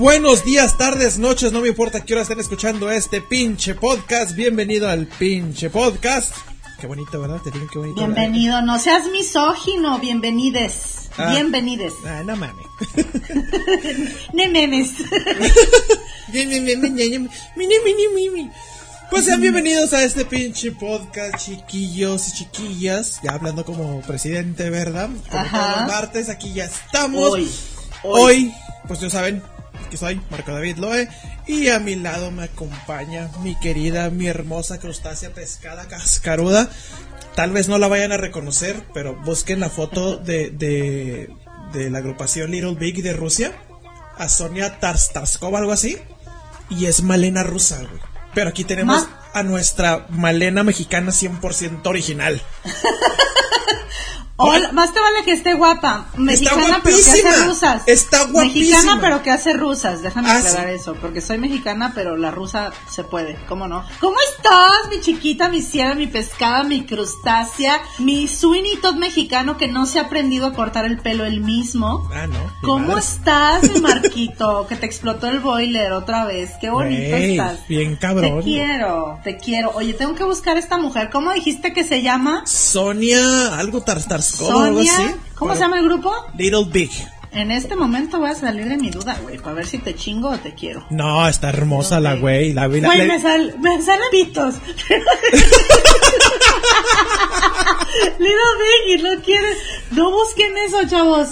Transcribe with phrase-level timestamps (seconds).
[0.00, 4.34] Buenos días, tardes, noches, no me importa qué hora estén escuchando este pinche podcast.
[4.34, 6.34] Bienvenido al pinche podcast.
[6.80, 7.38] Qué bonito, ¿verdad?
[7.44, 8.00] Te digo qué bonito.
[8.00, 8.14] ¿verdad?
[8.16, 11.10] Bienvenido, no seas misógino, bienvenides.
[11.18, 11.32] Ah.
[11.32, 11.92] Bienvenides.
[12.06, 12.66] Ah, no mames.
[14.32, 14.92] Ne memes.
[19.10, 23.20] Pues sean bienvenidos a este pinche podcast, chiquillos y chiquillas.
[23.22, 25.10] Ya hablando como presidente, ¿verdad?
[25.28, 25.58] Como Ajá.
[25.58, 27.32] todos los martes, aquí ya estamos.
[27.32, 27.50] Hoy.
[28.02, 28.54] Hoy,
[28.88, 29.42] pues ya saben
[29.88, 31.08] que soy Marco David Loe.
[31.46, 36.68] Y a mi lado me acompaña mi querida, mi hermosa crustácea pescada cascaruda.
[37.34, 41.30] Tal vez no la vayan a reconocer, pero busquen la foto de, de,
[41.72, 43.52] de la agrupación Little Big de Rusia.
[44.18, 45.98] A Sonia Tarskova, algo así.
[46.68, 48.00] Y es Malena rusa, güey.
[48.34, 52.40] Pero aquí tenemos a nuestra Malena mexicana 100% original.
[54.42, 56.06] Hola, más te vale que esté guapa.
[56.16, 57.82] Mexicana, pero que hace rusas.
[57.86, 58.42] Está guapísima.
[58.78, 60.02] Mexicana, pero que hace rusas.
[60.02, 60.74] Déjame Ah, aclarar sí.
[60.74, 60.94] eso.
[60.94, 63.38] Porque soy mexicana, pero la rusa se puede.
[63.48, 63.84] ¿Cómo no?
[64.00, 69.68] ¿Cómo estás, mi chiquita, mi ciela, mi pescada, mi crustácea, mi Sweeney Todd mexicano que
[69.68, 72.08] no se ha aprendido a cortar el pelo él mismo?
[72.14, 72.38] Ah, no.
[72.62, 73.00] ¿Cómo madre.
[73.00, 74.66] estás, mi Marquito?
[74.68, 76.52] que te explotó el boiler otra vez.
[76.60, 77.66] Qué bonito estás.
[77.68, 78.38] bien cabrón.
[78.38, 79.72] Te quiero, te quiero.
[79.74, 81.10] Oye, tengo que buscar a esta mujer.
[81.10, 82.42] ¿Cómo dijiste que se llama?
[82.46, 85.16] Sonia, algo Tar- Tarskova, algo Sonia.
[85.34, 86.12] ¿Cómo se llama el grupo?
[86.36, 86.90] Little Big.
[87.32, 90.30] En este momento voy a salir de mi duda, güey, para ver si te chingo
[90.30, 90.84] o te quiero.
[90.90, 92.52] No, está hermosa la güey.
[92.52, 94.54] La, la- Güey, la- me, sal, me salen pitos.
[98.18, 99.58] Little Big y no quieres.
[99.90, 101.30] No busquen eso, chavos.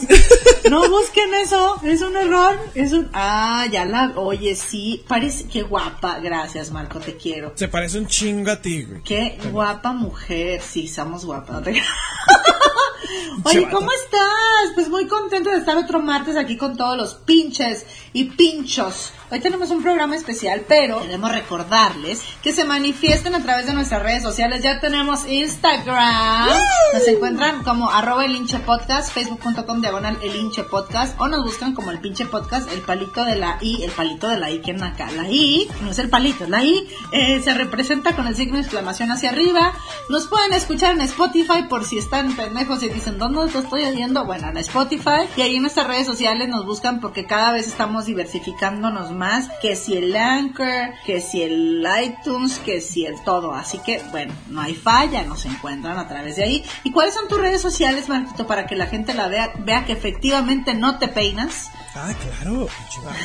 [0.70, 1.80] No busquen eso.
[1.82, 2.58] Es un error.
[2.74, 3.08] Es un.
[3.12, 4.12] Ah, ya la.
[4.16, 5.04] Oye, sí.
[5.08, 5.46] Parece.
[5.48, 6.18] Qué guapa.
[6.18, 7.52] Gracias, Marco, te quiero.
[7.54, 9.02] Se parece un chingo a ti, güey.
[9.02, 10.60] Qué guapa mujer.
[10.60, 11.62] Sí, somos guapas.
[13.44, 13.68] Oye.
[13.70, 14.74] ¿cómo estás?
[14.74, 19.12] Pues muy contento de estar otro martes aquí con todos los pinches y pinchos.
[19.30, 24.02] Hoy tenemos un programa especial, pero queremos recordarles que se manifiesten a través de nuestras
[24.02, 24.62] redes sociales.
[24.62, 26.48] Ya tenemos Instagram.
[26.94, 31.74] Nos encuentran como arroba el hinche podcast, facebook.com diagonal el hinche podcast o nos buscan
[31.74, 34.70] como el pinche podcast, el palito de la I, el palito de la I que
[34.72, 35.10] acá.
[35.10, 38.62] La I, no es el palito, la I, eh, se representa con el signo de
[38.62, 39.74] exclamación hacia arriba.
[40.08, 44.24] Nos pueden escuchar en Spotify por si están pendejos y dicen, ¿dónde te estoy oyendo?
[44.24, 45.28] Bueno, en Spotify.
[45.36, 49.50] Y ahí en nuestras redes sociales nos buscan porque cada vez estamos diversificándonos más.
[49.60, 53.52] Que si el Anchor, que si el iTunes, que si el todo.
[53.52, 56.64] Así que, bueno, no hay falla, nos encuentran a través de ahí.
[56.84, 59.92] ¿Y cuáles son tus redes sociales, Marquito, para que la gente la vea, vea que
[59.92, 61.70] efectivamente no te peinas?
[61.94, 62.68] Ah, claro.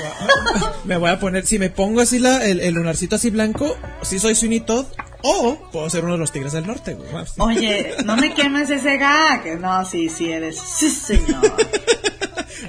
[0.84, 4.20] Me voy a poner, si me pongo así la, el, el lunarcito así blanco, sí
[4.20, 4.86] soy Sweeney Todd,
[5.22, 7.10] o puedo ser uno de los tigres del norte, güey.
[7.38, 9.60] Oye, no me quemes ese gag.
[9.60, 10.58] No, sí, sí eres.
[10.60, 11.42] Sí, señor.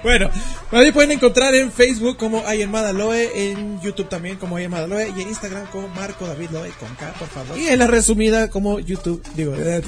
[0.03, 0.31] Bueno,
[0.72, 5.22] ahí pueden encontrar en Facebook como Ayen Madaloe, en YouTube también como Ayen Madaloe y
[5.22, 7.59] en Instagram como Marco David Loe con K, por favor.
[7.59, 9.82] Y en la resumida como YouTube, digo, eh,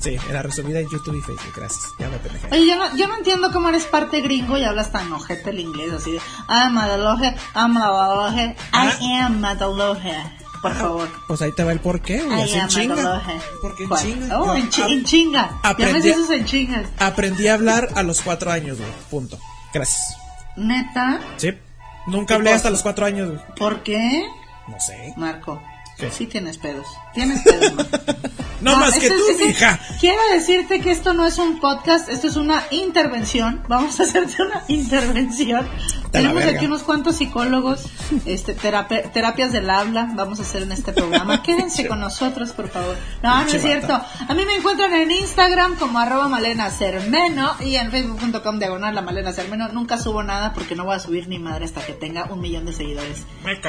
[0.00, 1.82] sí, en la resumida en YouTube y Facebook, gracias.
[1.98, 2.48] Ya me pendejé.
[2.52, 5.60] Oye, yo no, yo no entiendo cómo eres parte gringo y hablas tan ojete el
[5.60, 10.14] inglés, así de, I'm Madaloje, I'm Madaloje, I am Madaloje.
[10.62, 11.08] Por favor.
[11.26, 13.22] Pues ahí te va el porqué, güey, así en chinga.
[13.62, 14.40] Porque en chinga.
[14.40, 15.58] Oh, en, en chinga.
[15.62, 16.88] Aprendí esos en chingas.
[16.98, 19.38] Aprendí a hablar a los cuatro años, güey, punto.
[19.72, 20.16] Gracias.
[20.56, 21.52] Neta, Sí.
[22.06, 23.40] Nunca hablé ¿Qué hasta los cuatro años, güey.
[23.56, 24.26] ¿por qué?
[24.66, 25.12] No sé.
[25.16, 25.62] Marco.
[25.98, 26.10] ¿Qué?
[26.10, 26.86] Sí tienes pedos.
[27.18, 27.42] Tienes.
[28.60, 29.78] No, más que tú, es- esto- mija.
[30.00, 33.62] Quiero decirte que esto no es un podcast, esto es una intervención.
[33.68, 35.64] Vamos a hacerte una intervención
[36.10, 37.84] Tenemos aquí unos cuantos psicólogos,
[38.26, 41.40] este, terape- terapias del habla, vamos a hacer en este programa.
[41.44, 42.96] Quédense con nosotros, por favor.
[43.22, 43.92] No, no es cierto.
[44.28, 49.02] A mí me encuentran en Instagram como arroba malena cermeno y en facebook.com diagonal la
[49.02, 49.68] malena cermeno.
[49.68, 52.64] Nunca subo nada porque no voy a subir ni madre hasta que tenga un millón
[52.66, 53.18] de seguidores.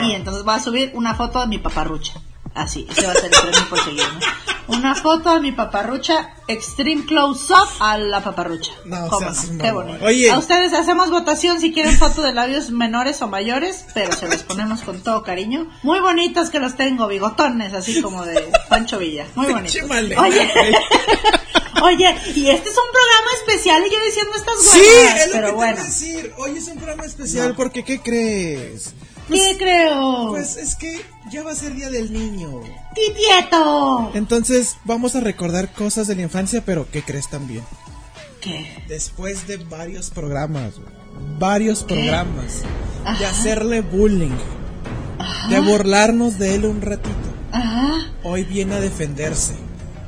[0.02, 2.14] Y entonces voy a subir una foto de mi paparrucha.
[2.56, 4.20] Así, ese va a ser el premio por seguirme.
[4.68, 8.72] Una foto de mi paparrucha, extreme close up a la paparrucha.
[8.86, 9.64] No, ¿Cómo seas no?
[9.64, 10.06] Qué bonito.
[10.06, 10.30] Oye.
[10.30, 14.44] A ustedes hacemos votación si quieren fotos de labios menores o mayores, pero se los
[14.44, 15.70] ponemos con todo cariño.
[15.84, 19.26] Muy bonitos que los tengo, bigotones, así como de Pancho Villa.
[19.36, 19.90] Muy bonitos.
[19.90, 20.52] Oye,
[21.84, 25.34] oye, y este es un programa especial y yo diciendo estas Sí, huevas, es lo
[25.34, 25.84] pero que te bueno.
[25.84, 26.34] decir.
[26.38, 28.94] Hoy es un programa especial porque ¿qué crees?
[29.30, 30.30] ¿Qué creo?
[30.30, 32.62] Pues es que ya va a ser Día del Niño.
[32.96, 34.12] ¡Titieto!
[34.16, 37.64] Entonces vamos a recordar cosas de la infancia, pero ¿qué crees también?
[38.42, 38.84] ¿Qué?
[38.88, 40.76] Después de varios programas,
[41.38, 42.64] varios programas,
[43.20, 44.36] de hacerle bullying,
[45.50, 47.10] de burlarnos de él un ratito,
[47.52, 49.56] Ajá, hoy viene a defenderse,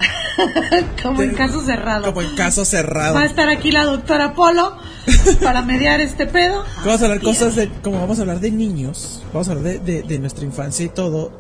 [1.04, 2.06] como en caso cerrado.
[2.06, 3.16] como en caso cerrado.
[3.16, 4.78] Va a estar aquí la doctora Polo
[5.44, 6.64] para mediar este pedo.
[6.86, 9.80] Vamos a hablar cosas de, como vamos a hablar de niños, vamos a hablar de,
[9.80, 11.32] de- de nuestra infancia y todo,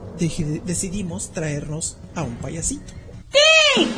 [0.65, 2.93] decidimos traernos a un payasito.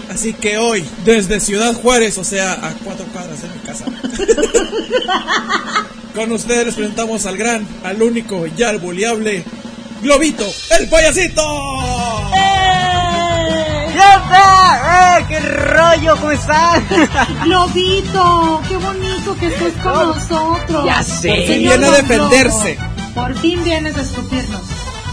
[0.09, 3.85] Así que hoy, desde Ciudad Juárez, o sea, a cuatro cuadras de mi casa,
[6.15, 9.43] con ustedes les presentamos al gran, al único y al buleable,
[10.03, 10.45] Globito,
[10.79, 11.41] el payasito.
[13.93, 15.19] ¿Qué onda?
[15.19, 15.25] ¡Eh!
[15.29, 16.15] ¡Qué rollo!
[16.17, 16.83] ¿Cómo están?
[17.43, 20.85] Globito, qué bonito que estés con nosotros.
[20.85, 21.29] Ya sé.
[21.29, 22.77] Por fin viene a defenderse.
[23.13, 24.61] Por fin vienes a escupirnos.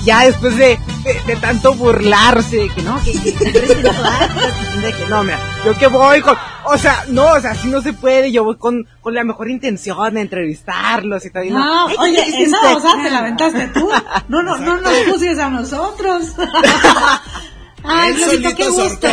[0.04, 5.76] ya después de, de, de tanto burlarse, que no, que, de que no, mira, yo
[5.76, 6.34] que voy con,
[6.64, 9.50] o sea, no, o sea, así no se puede, yo voy con, con la mejor
[9.50, 11.44] intención de entrevistarlos y todo.
[11.44, 11.88] y No, no.
[11.88, 13.90] Ay, oye, esa cosa te la aventaste tú.
[14.28, 16.22] No, no, no nos juzgues a nosotros.
[17.84, 19.08] Ay, solito qué gusto.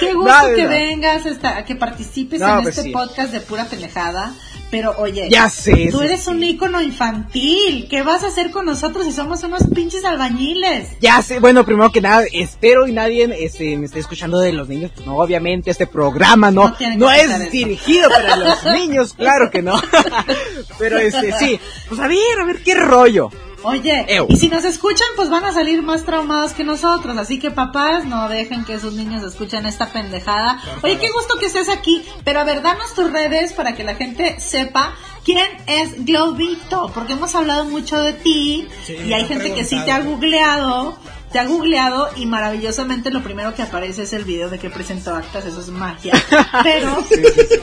[0.00, 0.68] Qué gusto No, que no.
[0.68, 2.92] vengas, hasta, que participes No, en pues este sí.
[2.92, 4.34] podcast de pura pendejada.
[4.70, 7.86] Pero oye, Ya sé, tú sí, eres un ícono infantil.
[7.88, 10.90] ¿Qué vas a hacer con nosotros si somos unos pinches albañiles?
[11.00, 14.68] Ya sé, bueno, primero que nada, espero y nadie este, me esté escuchando de los
[14.68, 14.90] niños.
[14.94, 19.80] Pues no, obviamente este programa no, No es dirigido para los niños, claro que no.
[20.78, 21.58] Pero este, sí,
[21.88, 23.30] pues a ver, a ver qué rollo.
[23.62, 24.26] Oye, Ew.
[24.28, 27.16] y si nos escuchan, pues van a salir más traumados que nosotros.
[27.18, 30.60] Así que papás, no dejen que sus niños escuchen esta pendejada.
[30.82, 32.04] Oye, qué gusto que estés aquí.
[32.24, 34.94] Pero a ver, danos tus redes para que la gente sepa
[35.24, 36.90] quién es Globito.
[36.94, 38.68] Porque hemos hablado mucho de ti.
[38.84, 40.96] Sí, y hay gente que sí te ha googleado.
[41.32, 45.14] Te ha googleado y maravillosamente lo primero que aparece es el video de que presentó
[45.14, 46.14] actas, eso es magia.
[46.62, 47.04] Pero,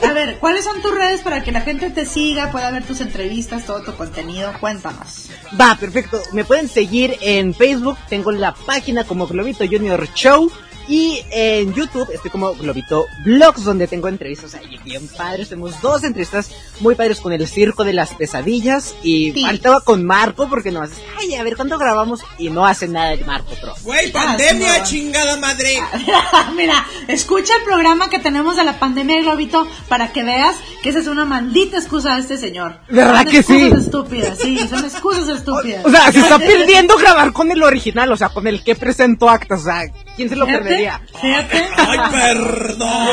[0.04, 3.00] a ver, ¿cuáles son tus redes para que la gente te siga, pueda ver tus
[3.00, 4.52] entrevistas, todo tu contenido?
[4.60, 5.30] Cuéntanos.
[5.60, 6.20] Va, perfecto.
[6.32, 10.50] Me pueden seguir en Facebook, tengo la página como Globito Junior Show.
[10.88, 15.48] Y en YouTube estoy como Globito Vlogs, donde tengo entrevistas ahí bien padres.
[15.48, 16.50] Tenemos dos entrevistas
[16.80, 18.94] muy padres con el Circo de las Pesadillas.
[19.02, 19.42] Y Sí.
[19.44, 22.20] faltaba con Marco, porque nomás, ay, a ver, ¿cuándo grabamos?
[22.38, 23.82] Y no hace nada el Marco Trost.
[23.82, 24.84] Güey, Ah, pandemia, no.
[24.84, 25.76] chingada madre.
[26.56, 31.00] Mira, escucha el programa que tenemos de la pandemia, Globito, para que veas que esa
[31.00, 32.78] es una maldita excusa de este señor.
[32.88, 33.54] ¿Verdad Son que sí?
[33.56, 35.84] excusas estúpidas, sí, son excusas estúpidas.
[35.84, 39.28] O sea, se está perdiendo grabar con el original, o sea, con el que presentó
[39.28, 39.82] actas, o sea,
[40.16, 40.64] ¿quién se lo Fíjate,
[41.20, 41.64] Fíjate.
[41.76, 43.08] Ay, perdón.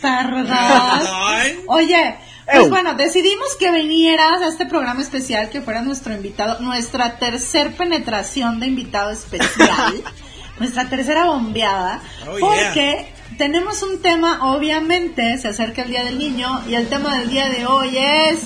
[0.00, 0.46] Perdón.
[0.46, 1.64] Perdón.
[1.68, 2.16] Oye,
[2.52, 7.74] pues bueno, decidimos que vinieras a este programa especial, que fuera nuestro invitado, nuestra tercer
[7.74, 10.02] penetración de invitado especial,
[10.58, 16.62] nuestra tercera bombeada, Oh, porque tenemos un tema, obviamente, se acerca el Día del Niño,
[16.68, 18.40] y el tema del día de hoy es...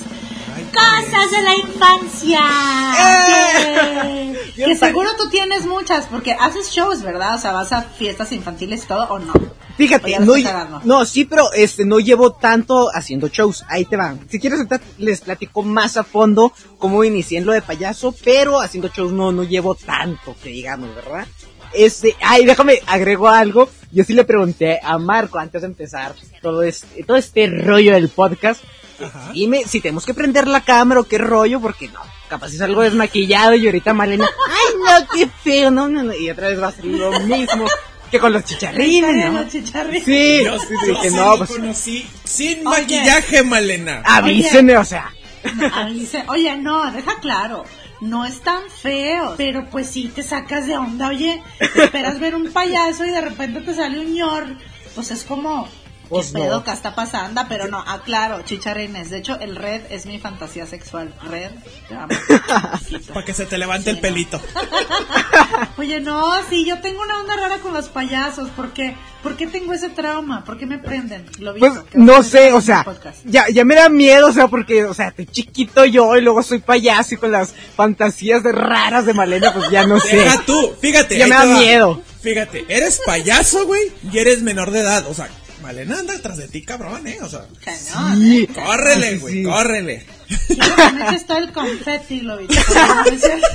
[0.73, 2.39] Cosas de la infancia.
[2.99, 4.35] ¡Eh!
[4.55, 7.35] Que seguro tú tienes muchas, porque haces shows, ¿verdad?
[7.35, 9.31] O sea, vas a fiestas infantiles y todo, ¿o no?
[9.77, 10.33] Fíjate, no,
[10.83, 13.63] no, sí, pero este no llevo tanto haciendo shows.
[13.69, 14.19] Ahí te van.
[14.29, 14.59] Si quieres
[14.97, 19.31] les platico más a fondo cómo inicié en lo de payaso, pero haciendo shows no
[19.31, 21.25] no llevo tanto que digamos, ¿verdad?
[21.73, 23.69] Este, ay, déjame agrego algo.
[23.91, 28.09] Yo sí le pregunté a Marco antes de empezar todo este todo este rollo del
[28.09, 28.61] podcast.
[29.03, 29.31] Ajá.
[29.33, 32.81] Dime si tenemos que prender la cámara o qué rollo, porque no, capaz es algo
[32.81, 36.67] desmaquillado y ahorita Malena, ay no, qué feo, no, no, no, y otra vez va
[36.67, 37.65] a ser lo mismo
[38.11, 39.41] que con los chicharrines, ¿no?
[39.43, 40.03] los chicharrines.
[40.03, 42.81] Sí, Yo, sí, yo dije, sí no, pues conocí sin Oye.
[42.81, 44.01] maquillaje, Malena.
[44.05, 45.13] avísenme, o sea.
[45.43, 47.63] Avise- Oye, no, deja claro.
[48.01, 52.49] No es tan feo, pero pues sí te sacas de onda, oye, esperas ver un
[52.51, 54.47] payaso y de repente te sale un ñor,
[54.95, 55.67] pues es como,
[56.09, 56.63] Pues ¿Qué pedo no.
[56.63, 57.41] que está pasando?
[57.47, 59.11] Pero no, aclaro, chicharrines.
[59.11, 61.13] De hecho, el red es mi fantasía sexual.
[61.23, 61.51] Red,
[61.87, 61.95] te.
[63.13, 64.01] Para que se te levante el no.
[64.01, 64.41] pelito.
[65.77, 68.49] Oye, no, sí, yo tengo una onda rara con los payasos.
[68.49, 68.95] ¿Por qué?
[69.21, 70.43] ¿Por qué tengo ese trauma?
[70.43, 71.25] ¿Por qué me prenden?
[71.39, 72.85] Lo Pues no sé, o sea,
[73.25, 76.41] ya, ya me da miedo, o sea, porque, o sea, estoy chiquito yo y luego
[76.41, 80.15] soy payaso y con las fantasías de raras de Malena, pues ya no sé.
[80.15, 81.17] Deja tú, fíjate.
[81.17, 81.59] Ya me te da va.
[81.59, 82.01] miedo.
[82.21, 85.05] Fíjate, eres payaso, güey, y eres menor de edad.
[85.09, 85.29] O sea,
[85.61, 87.17] Malena anda atrás de ti, cabrón, eh.
[87.21, 88.43] O sea, Cañón, Sí.
[88.43, 88.47] ¿eh?
[88.53, 89.43] córrele, Sí, güey, sí.
[89.43, 90.05] córrele.
[90.47, 92.55] Quiero que todo el confeti, lo visto.
[92.73, 93.47] No, no es cierto.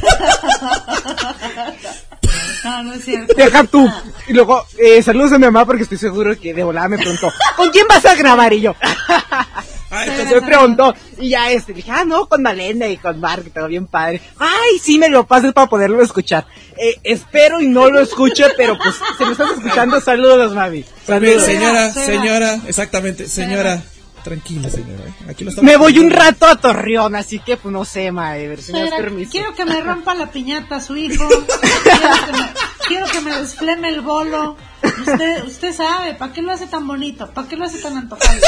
[2.65, 3.35] No, no es cierto.
[3.35, 3.91] Deja tú.
[4.29, 7.31] Y luego, eh, saludos a mi mamá porque estoy seguro que de volada me preguntó,
[7.57, 8.53] ¿con quién vas a grabar?
[8.53, 9.74] Y yo, Sí.
[10.03, 10.95] Entonces, me preguntó.
[11.19, 14.21] Y ya este, dije, ah, no, con Malena y con Mark, todo bien padre.
[14.39, 16.47] Ay, sí, me lo pases para poderlo escuchar.
[16.77, 20.83] Eh, espero y no lo escuche, pero pues, si lo estás escuchando, saludos, mami.
[20.83, 21.45] pues, Saludos.
[21.45, 23.83] señora, señora, exactamente, señora.
[24.25, 25.05] Tranquila, señora.
[25.05, 25.13] eh.
[25.31, 28.31] Aquí lo estamos Me voy un rato a Torreón, así que pues no sé, ma,
[28.31, 29.31] a ver si me permiso.
[29.31, 31.29] quiero que me rompa la piñata a su hijo.
[31.85, 32.49] Quiero que me,
[32.89, 34.57] quiero que me desfleme el bolo.
[35.01, 37.31] Usted, usted sabe, ¿para qué lo hace tan bonito?
[37.31, 38.41] ¿Para qué lo hace tan antojable?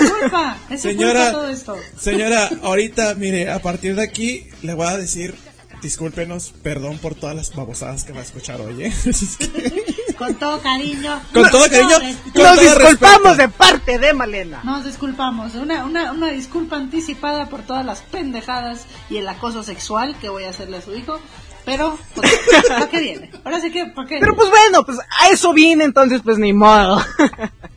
[0.00, 1.76] Es culpa, es Señora, culpa todo esto.
[1.98, 5.34] señora, ahorita, mire, a partir de aquí le voy a decir,
[5.82, 8.92] discúlpenos, perdón por todas las babosadas que va a escuchar hoy, ¿eh?
[10.18, 11.20] Con todo cariño.
[11.32, 11.90] Con todo cariño.
[12.34, 13.36] Con Nos todo disculpamos respeto.
[13.36, 14.60] de parte de Malena.
[14.64, 20.16] Nos disculpamos, una, una, una disculpa anticipada por todas las pendejadas y el acoso sexual
[20.20, 21.20] que voy a hacerle a su hijo,
[21.64, 22.30] pero pues,
[22.68, 23.30] ¿para qué viene?
[23.44, 24.18] Ahora sí que, ¿para qué?
[24.20, 27.00] Pero pues bueno, pues a eso vine, entonces pues ni modo.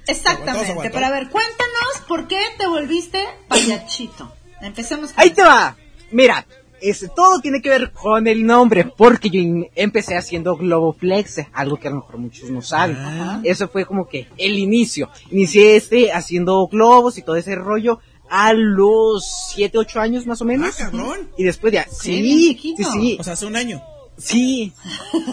[0.07, 0.93] Exactamente, aguantó.
[0.93, 4.31] pero a ver, cuéntanos por qué te volviste payachito.
[4.61, 5.75] Empecemos con Ahí te va.
[6.11, 6.45] Mira,
[6.81, 11.77] este, todo tiene que ver con el nombre, porque yo in- empecé haciendo Globoplex, algo
[11.77, 12.97] que a lo mejor muchos no saben.
[13.43, 15.09] Eso fue como que el inicio.
[15.29, 18.00] Inicié este haciendo globos y todo ese rollo
[18.33, 20.73] a los 7, 8 años más o menos.
[20.79, 21.29] Ah, cabrón.
[21.38, 23.83] Y después ya, Sí, sí, sí, sí, O sea, hace un año.
[24.17, 24.71] sí,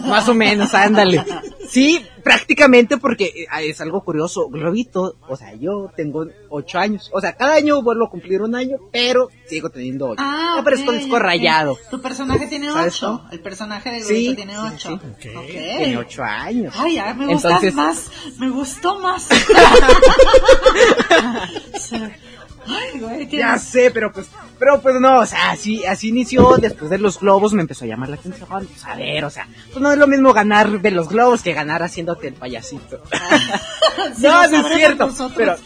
[0.05, 1.23] más o menos, ándale.
[1.69, 7.21] Sí, prácticamente porque eh, es algo curioso, Globito, o sea, yo tengo 8 años, o
[7.21, 10.15] sea, cada año vuelvo a cumplir un año, pero sigo teniendo 8.
[10.25, 11.21] Ah, Ya parezco ok, disco ok.
[11.21, 11.77] rayado.
[11.91, 13.21] Tu personaje tiene ¿Sabes ocho.
[13.31, 14.89] El personaje de Sí, Globito tiene sí, ocho.
[14.89, 14.93] sí.
[14.95, 15.37] Ok.
[15.37, 15.45] Ok.
[15.51, 16.73] Tiene 8 años.
[16.77, 18.09] Ay, ya me Entonces- más.
[18.39, 19.27] Me gustó más.
[22.69, 26.97] Ay, Ya sé, pero pues, pero pues no, o sea, así, así inició, después de
[26.97, 29.91] los globos me empezó a llamar la atención, pues a ver, o sea, pues no
[29.91, 33.01] es lo mismo ganar de los globos que ganar haciéndote el payasito.
[34.15, 35.57] Sí, no, no es cierto, pero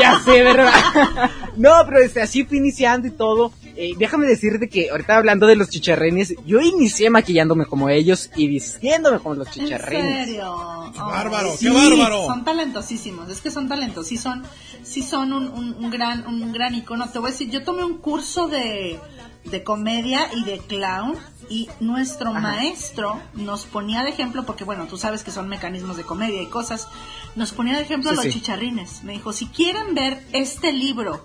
[0.00, 0.72] ya sé, ¿verdad?
[1.56, 3.52] no, pero este, así fue iniciando y todo.
[3.82, 8.46] Eh, déjame decirte que ahorita hablando de los chicharrenes, yo inicié maquillándome como ellos y
[8.46, 10.26] vistiéndome como los En chicharrenes.
[10.26, 10.92] serio.
[10.92, 12.26] Qué bárbaro, sí, qué bárbaro.
[12.26, 14.42] Son talentosísimos, es que son talentos, sí son,
[14.82, 17.08] sí son un, un- un gran, un gran icono.
[17.08, 18.98] Te voy a decir, yo tomé un curso de,
[19.44, 21.14] de comedia y de clown
[21.48, 26.04] y nuestro maestro nos ponía de ejemplo, porque bueno, tú sabes que son mecanismos de
[26.04, 26.86] comedia y cosas,
[27.34, 28.32] nos ponía de ejemplo Sí, los sí.
[28.34, 29.02] chicharrines.
[29.04, 31.24] Me dijo, si quieren ver este libro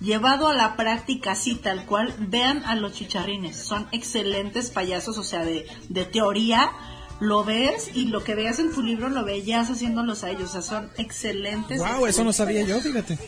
[0.00, 3.56] llevado a la práctica así tal cual, vean a los chicharrines.
[3.56, 6.70] Son excelentes payasos, o sea, de, de teoría.
[7.20, 10.50] Lo ves y lo que veas en tu libro lo veías haciéndolos a ellos.
[10.50, 11.78] O sea, son excelentes.
[11.78, 13.18] Wow, eso no sabía yo, fíjate.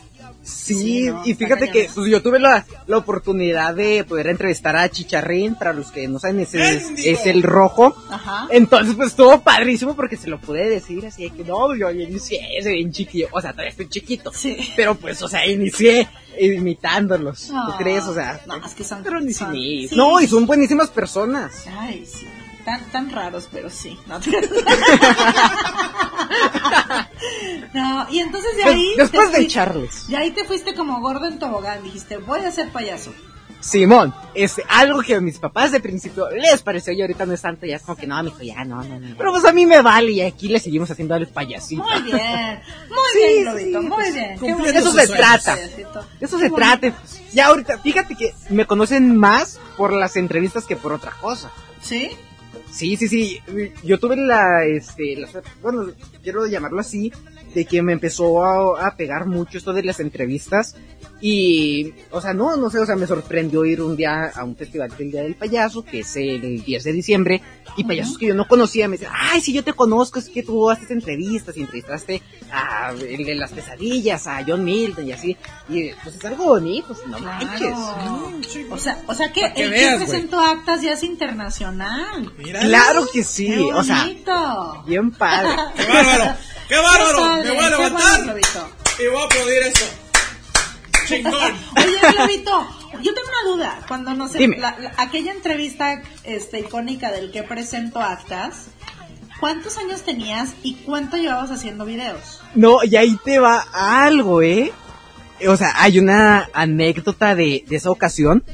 [0.43, 4.77] Sí, Sí, no, y fíjate que pues, yo tuve la, la oportunidad de poder entrevistar
[4.77, 7.95] a Chicharrín, para los que no saben, ese es, es el rojo.
[8.09, 8.47] Ajá.
[8.51, 12.41] Entonces, pues estuvo padrísimo porque se lo pude decir así de que no, yo inicié
[12.59, 13.27] ese bien chiquillo.
[13.33, 14.33] O sea, todavía estoy chiquito.
[14.33, 14.57] Sí.
[14.77, 17.49] Pero pues, o sea, inicié imitándolos.
[17.49, 18.05] ¿Tú No, crees?
[18.05, 19.89] O sea, no, es que son- pero ni son- sí.
[19.93, 21.65] No, y son buenísimas personas.
[21.79, 22.27] Ay, sí.
[22.65, 23.99] Tan, tan raros, pero sí.
[24.07, 24.21] No,
[27.75, 28.95] No, y entonces de ahí.
[28.97, 30.09] después de echarles.
[30.09, 31.83] De ahí te fuiste como gordo en tobogán.
[31.83, 33.13] Dijiste, voy a ser payaso.
[33.61, 37.43] Simón, es algo que a mis papás de principio les pareció y ahorita no es
[37.43, 39.15] tanto, ya es como que no, mijo, ya no, no, no.
[39.19, 41.83] Pero pues a mí me vale y aquí le seguimos haciendo el payasito.
[41.83, 44.39] Muy bien, muy Sí, bien, sí, muy pues, bien.
[44.41, 44.51] Qué.
[44.79, 45.11] Eso se sueños.
[45.11, 45.55] trata.
[45.57, 46.07] Payasito.
[46.21, 46.91] Eso Qué se trata.
[46.91, 47.21] pues.
[47.35, 51.51] Ya ahorita, fíjate que me conocen más por las entrevistas que por otra cosa.
[51.83, 52.11] ¿Sí?
[52.71, 53.41] Sí, sí, sí.
[53.83, 55.29] Yo tuve la, este, la
[55.63, 55.87] bueno,
[56.23, 57.13] quiero llamarlo así,
[57.55, 60.77] de que me empezó a, a pegar mucho esto de las entrevistas.
[61.23, 64.57] Y, o sea, no, no sé, o sea, me sorprendió ir un día a un
[64.57, 67.43] festival del Día del Payaso, que es el 10 de diciembre,
[67.77, 70.43] y payasos que yo no conocía me decían, ay, sí, yo te conozco, es que
[70.43, 75.37] tú haces entrevistas y entrevistaste a el de las pesadillas, a John Milton y así.
[75.69, 77.59] Y, pues es algo bonito, pues, no manches.
[77.59, 78.33] Claro.
[78.71, 82.33] O sea, o sea que el veas, que presentó actas ya es internacional.
[82.39, 82.61] Mira.
[82.61, 84.09] Claro que sí, Qué o sea,
[84.87, 85.51] bien padre.
[85.77, 86.37] Qué bárbaro.
[86.71, 87.43] ¡Qué bárbaro!
[87.43, 88.37] Me voy a levantar
[88.99, 89.85] y voy a aplaudir eso.
[91.07, 91.35] Chingón.
[91.77, 92.69] Oye, Globito,
[93.03, 93.81] yo tengo una duda.
[93.89, 98.67] Cuando no sé, la- aquella entrevista este, icónica del que presento actas,
[99.41, 102.41] ¿cuántos años tenías y cuánto llevabas haciendo videos?
[102.55, 104.73] No, y ahí te va algo, ¿eh?
[105.49, 108.45] O sea, hay una anécdota de, de esa ocasión,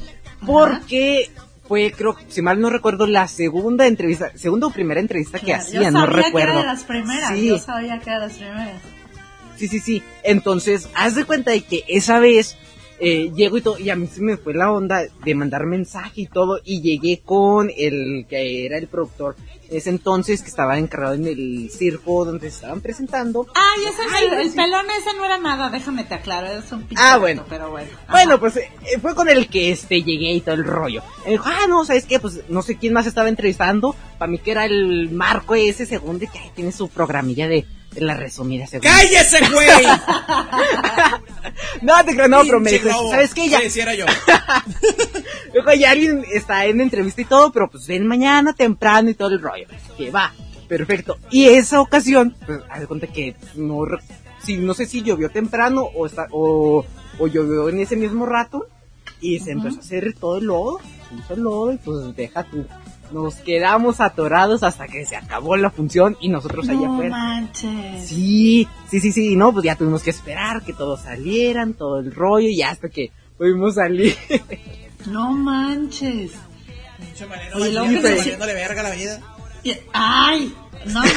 [0.45, 1.29] porque
[1.67, 5.91] fue, creo, si mal no recuerdo, la segunda entrevista, segunda o primera entrevista que hacía,
[5.91, 6.37] no recuerdo.
[6.37, 7.35] que era de las primeras.
[7.35, 7.47] Sí.
[7.47, 8.81] Yo sabía que era de las primeras.
[9.57, 10.03] Sí, sí, sí.
[10.23, 12.57] Entonces, haz de cuenta de que esa vez
[12.99, 16.21] eh, llego y todo, y a mí se me fue la onda de mandar mensaje
[16.21, 19.35] y todo, y llegué con el que era el productor
[19.69, 23.45] en ese entonces, que estaba encargado en el circo donde se estaban presentando.
[23.53, 24.55] Ay, ese es el, el sí.
[24.55, 27.43] pelón ese no era nada, déjame te aclaro, es un pinche Ah, bueno.
[27.49, 27.89] pero bueno.
[28.07, 28.11] Ajá.
[28.13, 28.69] Bueno, pues eh,
[29.01, 31.03] fue con el que este llegué y todo el rollo.
[31.25, 32.19] Me dijo, ah, no, ¿sabes qué?
[32.19, 33.95] Pues no sé quién más estaba entrevistando.
[34.17, 37.65] Para mí que era el Marco ese segundo y que ahí tiene su programilla de,
[37.91, 38.89] de la resumida segunda.
[38.91, 39.67] ¡Cállese, güey!
[41.81, 43.09] No, te creo, no, pero me dijo.
[43.11, 43.49] ¿sabes qué?
[43.49, 44.05] Ya, Sí, sí era yo.
[45.53, 49.29] Dijo, ya alguien está en entrevista y todo, pero pues ven mañana temprano y todo
[49.29, 49.67] el rollo.
[49.97, 50.33] Que va,
[50.67, 51.17] perfecto.
[51.31, 53.85] Y esa ocasión, pues, haz de cuenta que no,
[54.43, 56.85] sí, no sé si llovió temprano o, está, o,
[57.19, 58.67] o llovió en ese mismo rato
[59.21, 60.79] y se empezó a hacer todo el lodo,
[61.09, 62.65] se hizo el lodo y pues deja tú.
[63.11, 67.09] Nos quedamos atorados hasta que se acabó la función y nosotros allá no afuera.
[67.11, 68.07] manches.
[68.09, 72.13] Sí, sí, sí, sí, no, pues ya tuvimos que esperar que todos salieran, todo el
[72.13, 74.15] rollo y hasta que pudimos salir.
[75.05, 76.31] No manches.
[77.55, 79.21] Oye, valiendo- que se- verga la vida.
[79.93, 80.53] Ay,
[80.87, 81.11] no, no,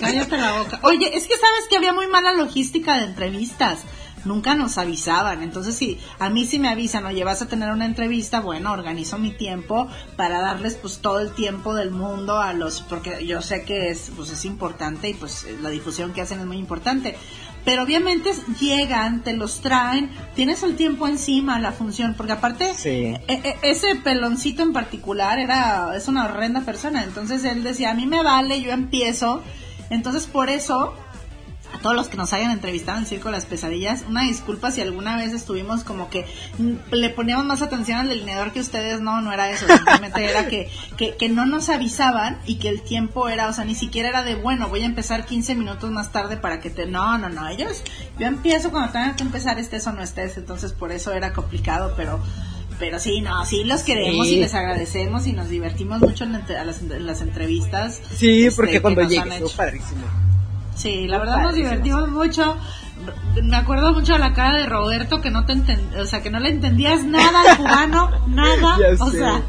[0.00, 0.80] cállate la boca.
[0.82, 3.80] Oye, es que sabes que había muy mala logística de entrevistas.
[4.26, 5.42] Nunca nos avisaban.
[5.42, 9.16] Entonces, si a mí sí me avisan, oye, vas a tener una entrevista, bueno, organizo
[9.18, 13.64] mi tiempo para darles pues todo el tiempo del mundo a los, porque yo sé
[13.64, 17.16] que es, pues es importante y pues la difusión que hacen es muy importante.
[17.64, 18.30] Pero obviamente
[18.60, 22.90] llegan, te los traen, tienes el tiempo encima, la función, porque aparte Sí.
[22.90, 27.94] e- e- ese peloncito en particular era es una horrenda persona entonces él decía a
[27.94, 29.42] mí me vale yo empiezo
[29.90, 30.94] entonces por eso
[31.72, 34.80] a todos los que nos hayan entrevistado en Circo de las Pesadillas, una disculpa si
[34.80, 36.24] alguna vez estuvimos como que
[36.58, 40.48] mm, le poníamos más atención al delineador que ustedes, no, no era eso, simplemente era
[40.48, 44.08] que, que, que no nos avisaban y que el tiempo era, o sea, ni siquiera
[44.08, 47.28] era de, bueno, voy a empezar 15 minutos más tarde para que te, no, no,
[47.28, 47.82] no, ellos,
[48.18, 51.94] yo empiezo cuando tengan que empezar, estés o no estés, entonces por eso era complicado,
[51.96, 52.20] pero...
[52.78, 54.34] Pero sí, no, sí los queremos Sí.
[54.34, 58.02] y les agradecemos y nos divertimos mucho en, las, en las entrevistas.
[58.14, 59.56] Sí, este, porque que cuando estuvo hecho.
[59.56, 60.25] padrísimo.
[60.76, 62.56] Sí, la verdad nos divertimos mucho.
[63.42, 66.30] Me acuerdo mucho de la cara de Roberto que no te enten- o sea, que
[66.30, 69.18] no le entendías nada al cubano, nada, Ya o sé.
[69.18, 69.42] sea,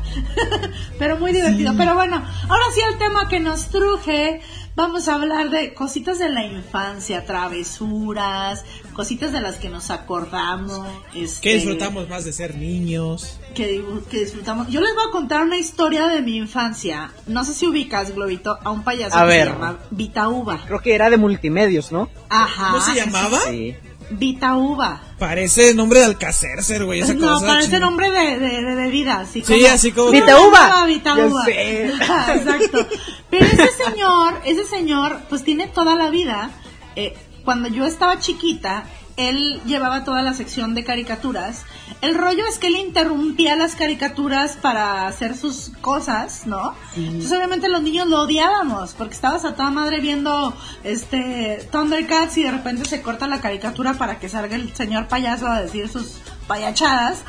[0.99, 1.73] pero muy divertido.
[1.77, 4.41] Pero bueno, ahora sí el tema que nos truje,
[4.77, 8.63] vamos a hablar de cositas de la infancia, travesuras,
[8.93, 13.39] cositas de las que nos acordamos, este, ¿Qué disfrutamos más de ser niños?
[13.55, 14.67] que, dibu- que disfrutamos.
[14.69, 17.11] Yo les voy a contar una historia de mi infancia.
[17.25, 19.47] No sé si ubicas, Globito, a un payaso A que ver.
[19.47, 20.59] se llama Vita Uva.
[20.67, 22.07] Creo que era de multimedios, ¿no?
[22.29, 22.67] Ajá.
[22.71, 23.39] ¿Cómo se llamaba?
[23.49, 23.75] Sí.
[24.09, 25.01] Vita Uva.
[25.19, 27.47] Parece nombre de Alcacercer, güey, esa No, cosa.
[27.47, 27.85] parece chingada.
[27.85, 29.73] nombre de, de, de bebida, así Sí, como...
[29.73, 30.85] así como- Vita Uva.
[30.85, 31.43] Vita Uva.
[31.49, 32.87] Exacto.
[33.29, 36.51] Pero ese señor, ese señor, pues tiene toda la vida.
[36.95, 38.85] Eh, cuando yo estaba chiquita,
[39.17, 41.65] él llevaba toda la sección de caricaturas.
[42.01, 46.75] El rollo es que él interrumpía las caricaturas para hacer sus cosas, ¿no?
[46.95, 52.43] Entonces obviamente los niños lo odiábamos porque estabas a toda madre viendo este Thundercats y
[52.43, 56.19] de repente se corta la caricatura para que salga el señor payaso a decir sus
[56.45, 57.23] payachadas.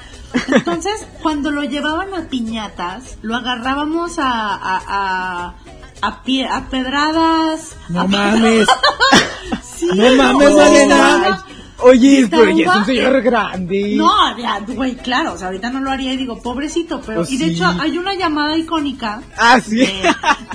[0.49, 5.55] Entonces, cuando lo llevaban a piñatas, lo agarrábamos a a, a,
[6.03, 7.77] a, pie- a pedradas.
[7.89, 8.69] No a- mames.
[9.79, 11.45] Sí, No mames, no, Malena.
[11.81, 13.95] Oye, ¿Vita pero ya es un señor grande.
[13.97, 17.21] No, ya, güey, claro, o sea, ahorita no lo haría y digo, pobrecito, pero...
[17.21, 17.51] Pues y de sí.
[17.53, 19.77] hecho, hay una llamada icónica Ah, sí.
[19.77, 20.03] de,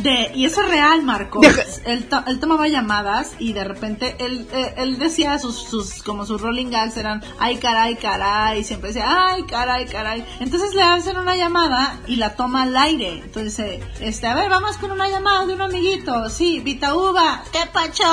[0.02, 1.40] de- y eso es real, Marco.
[1.40, 6.04] Deja- Él, to- él tomaba llamadas y de repente él, eh, él decía sus, sus,
[6.04, 10.26] como sus rolling gags eran, ay, caray, caray, y siempre decía, ay, caray, caray.
[10.42, 13.22] Entonces le hacen una llamada y la toma al aire.
[13.24, 16.30] Entonces, eh, este, a ver, vamos con una llamada de un amiguito.
[16.30, 18.04] Sí, Vita Uva, ¿qué pacho?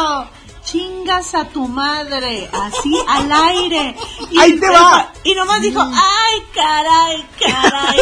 [0.64, 3.96] Chingas a tu madre, así al aire.
[4.30, 5.12] Y, Ahí te va.
[5.24, 7.98] Y nomás dijo, ay, caray, caray,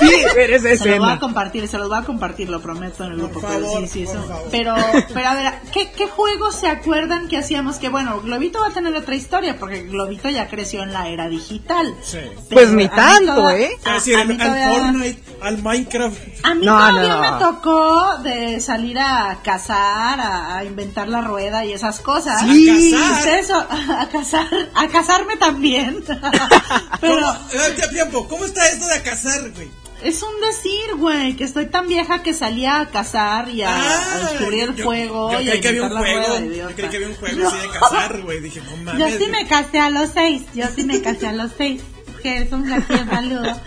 [0.00, 1.20] Sí, ver esa Se los voy a escena.
[1.20, 3.46] compartir, se los voy a compartir, lo prometo en el Por grupo.
[3.48, 4.28] pero sí, sí, por eso.
[4.28, 4.48] favor.
[4.50, 4.74] Pero,
[5.12, 7.76] pero a ver, ¿qué, ¿qué juegos se acuerdan que hacíamos?
[7.76, 11.28] Que bueno, Globito va a tener otra historia, porque Globito ya creció en la era
[11.28, 11.94] digital.
[12.02, 12.18] Sí.
[12.50, 13.70] Pues ni tanto, toda- ¿eh?
[13.80, 16.18] Es A, decir, a al, mí al todavía- Fortnite, al Minecraft.
[16.44, 17.20] a mí No, todavía no.
[17.20, 22.40] me tocó de salir a cazar, a, a inventar la rueda y esas cosas.
[22.42, 22.94] Sí.
[22.94, 23.18] A cazar.
[23.18, 26.02] Ustedes, a cazar, a casarme también.
[27.00, 29.68] Pero ¿Cómo, tiempo, ¿cómo está esto de cazar, güey?
[30.02, 33.68] es un decir, güey, que estoy tan vieja que salía a cazar y a,
[34.14, 36.38] a descubrir el Ah, yo- fuego Yo, y a creí que había un juego.
[36.38, 38.40] Yo creí que había un juego así de cazar, güey.
[38.40, 38.98] Dije, no mames.
[39.12, 41.82] Yo sí me casé a los seis, yo sí me casé a los seis.
[42.22, 43.60] Que es un gatito saludo.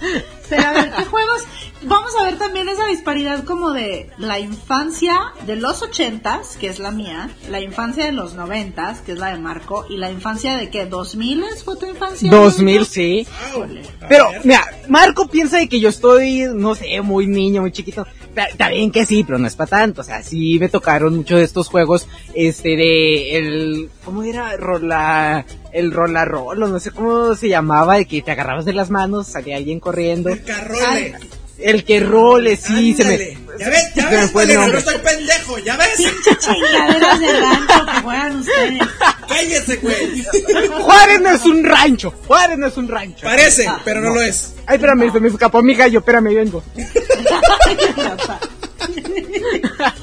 [0.56, 1.44] Pero a ver, ¿qué juegos?
[1.82, 6.80] Vamos a ver también esa disparidad como de la infancia de los ochentas, que es
[6.80, 10.56] la mía, la infancia de los noventas, que es la de Marco, y la infancia
[10.56, 12.30] de qué, dos miles fue tu infancia?
[12.30, 13.28] 2000, sí.
[13.50, 13.82] Híjole.
[14.08, 18.06] Pero, mira, Marco piensa de que yo estoy, no sé, muy niño, muy chiquito.
[18.36, 20.02] Está, bien que sí, pero no es para tanto.
[20.02, 24.56] O sea, sí me tocaron muchos de estos juegos, este, de el, ¿cómo era?
[24.58, 28.90] Rola, el rola rolo, no sé cómo se llamaba, de que te agarrabas de las
[28.90, 30.30] manos, salía alguien corriendo.
[30.30, 31.16] El carrole.
[31.64, 33.38] El que role, sí, se Ándale.
[33.48, 33.58] me...
[33.58, 35.96] Ya ves, ya se me ves, Malena, no estoy pendejo, ya ves.
[35.98, 38.82] Pinche chingaderas de rancho que juegan ustedes.
[39.28, 40.26] Cállese, güey.
[40.82, 43.26] Juárez no es un rancho, Juárez no es un rancho.
[43.26, 44.54] Parece, pero no lo es.
[44.66, 46.64] Ay, espérame, se me escapó mi gallo, espérame, vengo.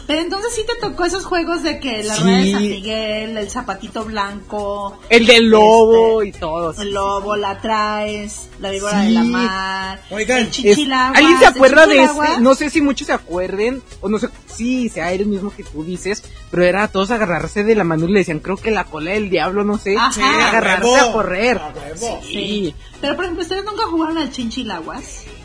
[0.07, 2.23] Pero entonces sí te tocó esos juegos de que la Sí.
[2.23, 6.75] rueda de San Miguel, el zapatito blanco, El del lobo y todo.
[6.81, 9.07] el lobo, la traes, la víbora Sí.
[9.09, 11.19] de la mar, Oigan, el chichilaguas.
[11.19, 12.40] ¿Alguien se ¿el acuerda de ese?
[12.40, 15.85] No sé si muchos se acuerden, o no sé si sea el mismo que tú
[15.85, 19.12] dices, pero era todos agarrarse de la mano y le decían, creo que la cola
[19.12, 20.12] del diablo, no sé, Ajá.
[20.12, 21.09] Sí, agarrarse huevo.
[21.09, 21.59] a correr.
[21.59, 22.21] A huevo.
[22.27, 22.75] Sí.
[23.01, 25.03] Pero por ejemplo, ¿ustedes nunca jugaron al chinchilaguas?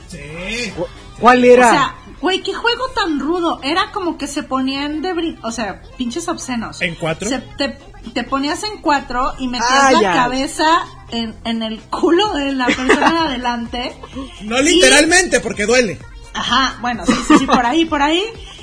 [0.08, 0.72] Sí.
[0.76, 0.86] Cu-
[1.20, 1.68] ¿Cuál era?
[1.68, 3.60] O sea, güey, qué juego tan rudo.
[3.64, 5.40] Era como que se ponían de brin...
[5.44, 6.82] O sea, pinches obscenos.
[6.82, 7.30] ¿En cuatro?
[7.30, 7.78] Se- te,
[8.14, 10.14] te ponías en cuatro y metías Ah, la ya.
[10.14, 10.66] cabeza
[11.12, 13.96] en, en el culo de la persona de adelante.
[14.42, 16.00] No literalmente, porque duele.
[16.34, 18.22] Ajá, bueno, sí, sí, sí, por ahí, por ahí.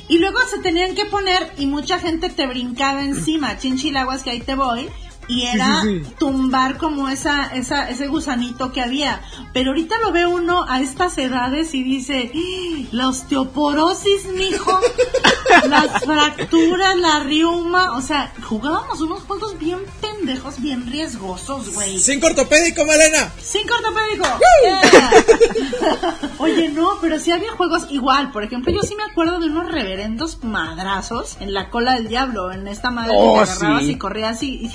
[0.09, 4.41] Y luego se tenían que poner y mucha gente te brincaba encima, chinchilaguas que ahí
[4.41, 4.88] te voy.
[5.29, 6.13] Y era sí, sí.
[6.19, 9.21] tumbar como esa, esa, ese gusanito que había.
[9.53, 12.87] Pero ahorita lo ve uno a estas edades y dice, "¡Ah!
[12.93, 14.79] la osteoporosis, mijo,
[15.69, 17.97] las fracturas, la riuma.
[17.97, 21.99] O sea, jugábamos unos juegos bien pendejos, bien riesgosos, güey.
[21.99, 23.33] Cinco ortopédico, Malena.
[23.41, 24.27] Cinco ortopédico.
[24.65, 25.11] Yeah.
[26.39, 28.33] Oye, no, pero sí había juegos igual.
[28.33, 32.53] Por ejemplo, yo sí me acuerdo de unos reverendos madrazos en la cola del diablo,
[32.53, 34.69] en esta madre Oh, que te agarrabas y corrías y, y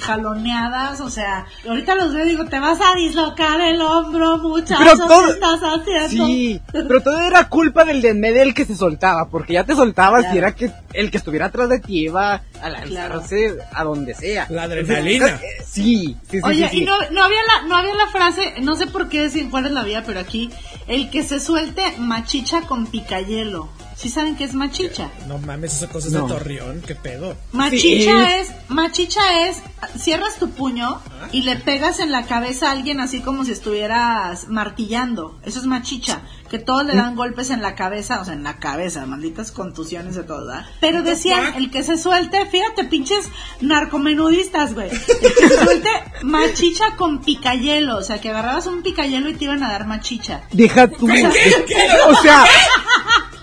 [1.02, 4.82] O sea, ahorita los veo y digo, te vas a dislocar el hombro, muchacho.
[4.84, 6.26] Pero todo- ¿Qué estás haciendo?
[6.26, 9.64] Sí, pero todo era culpa del de en medio el que se soltaba, porque ya
[9.66, 10.36] te soltabas Claro.
[10.36, 14.48] y era que el que estuviera atrás de ti iba a lanzarse a donde sea.
[14.50, 15.28] La adrenalina.
[15.28, 16.42] Eh, Sí, sí, sí.
[16.44, 16.84] Oye, sí, sí.
[16.84, 19.66] y no, no había la, no había la frase, no sé por qué decir cuál
[19.68, 20.50] es la vía, pero aquí,
[20.88, 23.70] el que se suelte machicha con picayelo.
[23.98, 25.10] ¿Sí saben qué es machicha?
[25.28, 26.28] No mames, esas cosas No.
[26.28, 27.36] de Torreón, qué pedo.
[27.52, 28.34] Machicha Sí.
[28.42, 29.58] es, machicha es,
[30.00, 34.50] cierras tu puño y le pegas en la cabeza a alguien así como si estuvieras
[34.50, 35.40] martillando.
[35.44, 36.22] Eso es machicha.
[36.50, 40.16] Que todos le dan golpes en la cabeza, o sea, en la cabeza, malditas contusiones
[40.16, 40.66] de todo, ¿verdad?
[40.80, 43.30] Pero decían, el que se suelte, fíjate, pinches
[43.62, 44.90] narcomenudistas, güey.
[44.90, 45.90] El que se suelte
[46.24, 50.44] machicha con picayelo, o sea, que agarrabas un picayelo y te iban a dar machicha.
[50.52, 51.08] Deja tú.
[51.08, 52.46] O sea,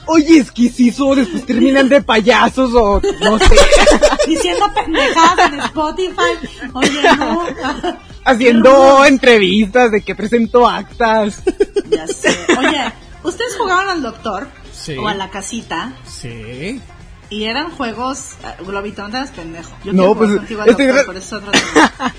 [0.06, 3.56] oye, es que si eso después terminan de payasos o no sé,
[4.26, 6.70] Diciendo pendejadas en Spotify.
[6.72, 7.42] Oye, no.
[8.24, 11.42] haciendo entrevistas de que presento actas.
[11.88, 12.36] Ya sé.
[12.58, 12.92] Oye,
[13.22, 14.48] ¿ustedes jugaban al doctor?
[14.72, 14.96] Sí.
[14.96, 15.92] O a la casita.
[16.06, 16.80] Sí.
[17.30, 18.34] Y eran juegos.
[18.44, 19.70] ah, Globito, no te hagas pendejo.
[19.84, 21.52] Yo No, pues, estoy doctor, por eso es otro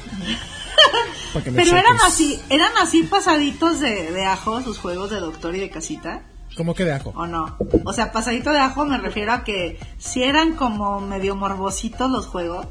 [1.53, 5.69] Pero eran así, eran así pasaditos de, de ajo sus juegos de doctor y de
[5.69, 6.21] casita.
[6.55, 7.11] ¿Cómo que de ajo?
[7.15, 7.57] ¿O no?
[7.83, 12.27] O sea, pasadito de ajo me refiero a que si eran como medio morbositos los
[12.27, 12.67] juegos.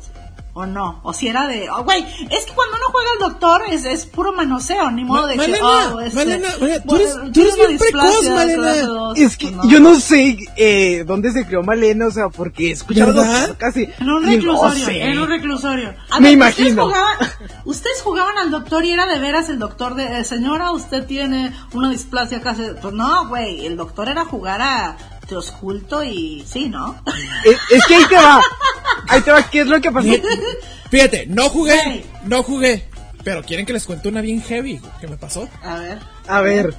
[0.56, 1.00] ¿O no?
[1.02, 1.68] O si era de...
[1.68, 5.22] oh, güey, es que cuando uno juega al doctor es, es puro manoseo, ni modo
[5.22, 5.62] Ma- de Malena, que...
[5.64, 8.82] oh, este, Malena, Malena, tú eres- tú eres bien precoz, displasia, Malena.
[8.86, 13.56] dos, Es que yo no sé eh, dónde se creó Malena, o sea, porque ¿Verdad?
[13.58, 13.88] casi.
[13.98, 15.02] En un no reclusorio, sé.
[15.02, 15.94] en un reclusorio.
[16.10, 16.84] A Me ver, imagino.
[16.86, 17.30] Ustedes jugaban,
[17.64, 21.52] ustedes jugaban al doctor y era de veras el doctor de, eh, señora, usted tiene
[21.72, 22.62] una displasia casi...
[22.80, 27.02] Pues no, güey, el doctor era jugar a te osculto y sí, ¿no?
[27.44, 28.40] Es, es que ahí te va.
[29.08, 30.08] Ahí te va, ¿qué es lo que pasó?
[30.90, 32.04] Fíjate, no jugué, Hey.
[32.24, 32.84] no jugué.
[33.24, 35.48] Pero quieren que les cuente una bien heavy que me pasó.
[35.62, 35.98] A ver.
[36.28, 36.74] A ver.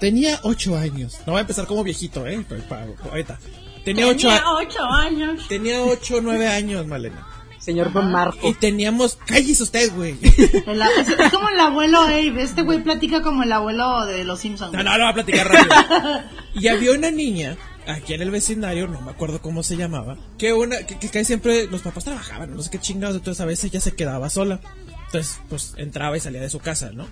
[0.00, 1.18] Tenía ocho años.
[1.26, 2.42] No voy a empezar como viejito, ¿eh?
[3.10, 3.38] Ahorita.
[3.84, 5.46] Tenía ocho, a- ocho años.
[5.46, 7.26] tenía ocho, nueve años, Malena.
[7.58, 8.46] Señor Don Marco.
[8.48, 9.16] Y teníamos...
[9.26, 10.16] Cállese usted, güey.
[10.22, 12.42] Es, es como el abuelo Abe.
[12.42, 14.72] Este güey platica como el abuelo de los Simpsons.
[14.72, 15.74] No, no, lo voy a platicar rápido.
[16.54, 20.52] Y había una niña aquí en el vecindario, no me acuerdo cómo se llamaba, que
[20.52, 23.92] una que, siempre los papás trabajaban, no sé qué chingados, entonces a veces ella se
[23.92, 24.60] quedaba sola.
[25.06, 27.06] Entonces, pues entraba y salía de su casa, ¿no?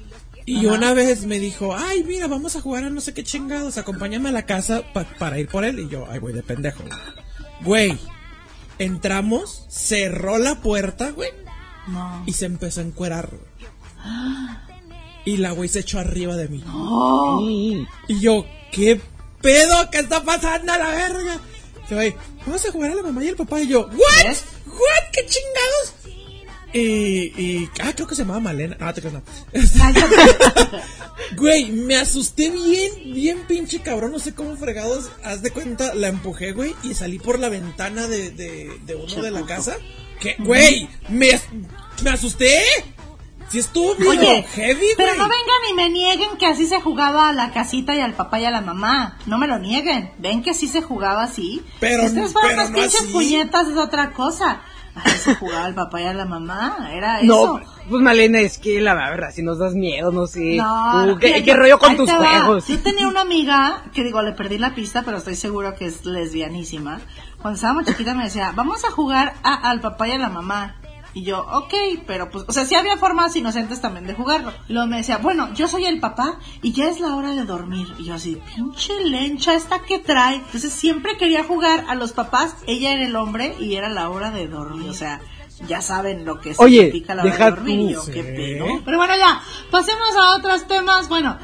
[0.44, 3.78] Y una vez me dijo, ay, mira, vamos a jugar a no sé qué chingados,
[3.78, 5.78] acompáñame a la casa pa- para ir por él.
[5.78, 6.82] Y yo, ay, voy de pendejo.
[7.62, 7.96] Güey,
[8.78, 11.30] entramos, cerró la puerta, güey,
[11.86, 12.24] No.
[12.26, 13.70] y se empezó a encuerar, güey.
[15.24, 16.64] Y la güey se echó arriba de mí.
[17.46, 17.86] Sí.
[18.08, 19.00] Y yo, ¿qué
[19.42, 19.90] pedo?
[19.90, 21.40] ¿Qué está pasando a la verga?
[21.88, 22.14] Que güey,
[22.46, 23.60] vamos a jugar a la mamá y el papá.
[23.60, 24.36] Y yo, ¿what?
[24.66, 25.10] ¿What?
[25.12, 26.02] ¿Qué chingados?
[26.74, 26.80] Y,
[27.36, 28.76] y, ah, creo que se llamaba Malena.
[28.80, 29.22] Ah, te creas, no.
[31.36, 34.12] Güey, me asusté bien, bien pinche cabrón.
[34.12, 35.10] No sé cómo fregados.
[35.22, 39.22] Haz de cuenta, la empujé, güey, y salí por la ventana de, de, de uno
[39.22, 39.76] de la casa.
[40.18, 40.36] ¿Qué?
[40.38, 41.38] Güey, me,
[42.02, 42.62] me asusté.
[43.52, 47.28] Si estuvo bien Oye, heavy, pero no vengan y me nieguen que así se jugaba
[47.28, 49.18] a la casita y al papá y a la mamá.
[49.26, 50.10] No me lo nieguen.
[50.18, 51.62] Ven que así se jugaba así.
[51.78, 53.12] Pero- Estas fueron pero las no pinches así.
[53.12, 54.62] puñetas es otra cosa.
[54.94, 56.88] Así se jugaba al papá y a la mamá.
[56.92, 57.60] Era No, eso.
[57.88, 60.56] pues Malena, es que la verdad, si nos das miedo, no sé.
[60.56, 62.66] No, ¿qué, mira, qué rollo con tus juegos?
[62.68, 66.04] Yo tenía una amiga que digo, le perdí la pista, pero estoy seguro que es
[66.06, 67.00] lesbianísima.
[67.40, 70.76] Cuando estábamos chiquitas me decía, vamos a jugar a- al papá y a la mamá.
[71.14, 71.74] Y yo, ok,
[72.06, 74.52] pero pues, o sea, sí había formas inocentes también de jugarlo.
[74.68, 77.86] Luego me decía, bueno, yo soy el papá y ya es la hora de dormir.
[77.98, 80.36] Y yo así, pinche lencha esta que trae.
[80.36, 84.30] Entonces siempre quería jugar a los papás, ella era el hombre y era la hora
[84.30, 84.88] de dormir.
[84.88, 85.20] O sea,
[85.66, 87.90] ya saben lo que Oye, significa la hora de dormir.
[87.90, 88.66] Yo, qué pedo.
[88.84, 91.08] Pero bueno, ya, pasemos a otros temas.
[91.08, 91.38] Bueno,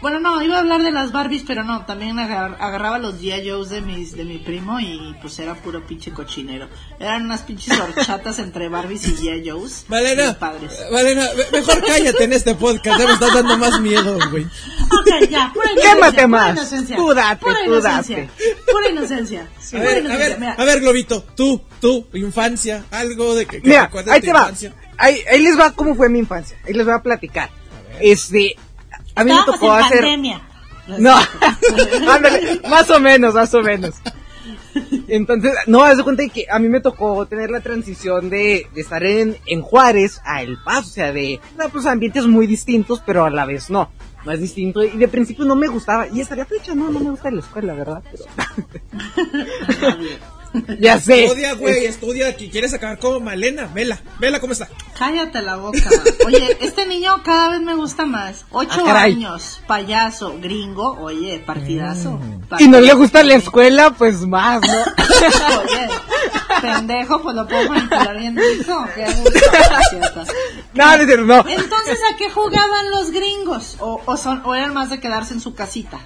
[0.00, 3.48] bueno, no, iba a hablar de las Barbies, pero no, también agar- agarraba los G.I.
[3.48, 6.68] Joes de, mis, de mi primo y pues era puro pinche cochinero.
[6.98, 9.48] Eran unas pinches horchatas entre Barbies y G.I.
[9.50, 9.84] Joes.
[9.88, 10.72] Valena, padres.
[10.90, 14.44] Valena, me- mejor cállate en este podcast, ya me estás dando más miedo, güey.
[14.44, 16.50] Ok, ya, pura Quémate inocencia, más.
[16.50, 16.96] Pura inocencia.
[16.96, 18.16] Tú date, pura tú inocencia.
[18.16, 18.56] date.
[18.72, 19.40] Pura inocencia.
[19.42, 20.28] A pura ver, a inocencia.
[20.28, 24.32] ver, Mira, a ver, Globito, tú, tú, infancia, algo de que, que Mira, ahí te
[24.32, 24.50] va.
[24.98, 26.56] Ahí, ahí les va cómo fue mi infancia.
[26.66, 27.50] Ahí les voy a platicar.
[28.00, 28.56] Este,
[29.14, 30.00] a mí me tocó en hacer.
[30.00, 30.42] pandemia.
[30.98, 31.16] No,
[32.10, 33.94] ándale, más o menos, más o menos.
[35.06, 38.80] Entonces, no, haz de cuenta que a mí me tocó tener la transición de, de
[38.80, 43.02] estar en, en Juárez a El Paso, o sea, de no, pues ambientes muy distintos,
[43.04, 43.90] pero a la vez no,
[44.24, 44.82] más distinto.
[44.82, 47.74] Y de principio no me gustaba, y estaría fecha, no, no me gusta la escuela,
[47.74, 48.02] ¿verdad?
[48.10, 48.24] Pero...
[50.80, 51.24] ya sé.
[51.24, 54.68] Estudia, güey, estudia, que quieres acabar como Malena, vela, vela cómo está.
[54.98, 55.78] Cállate la boca.
[56.26, 58.44] Oye, este niño cada vez me gusta más.
[58.50, 60.98] Ocho Ah, años, payaso, gringo.
[61.00, 62.20] Oye, partidazo.
[62.58, 64.72] Y no le gusta la escuela, pues más, ¿no?
[65.62, 65.88] Oye,
[66.60, 68.86] pendejo, pues lo puedo manipular bien dijo.
[68.94, 69.40] Qué gusto.
[70.74, 71.48] no, no no.
[71.48, 73.76] Entonces, ¿a qué jugaban los gringos?
[73.80, 75.98] ¿O, o, son, o eran más de quedarse en su casita?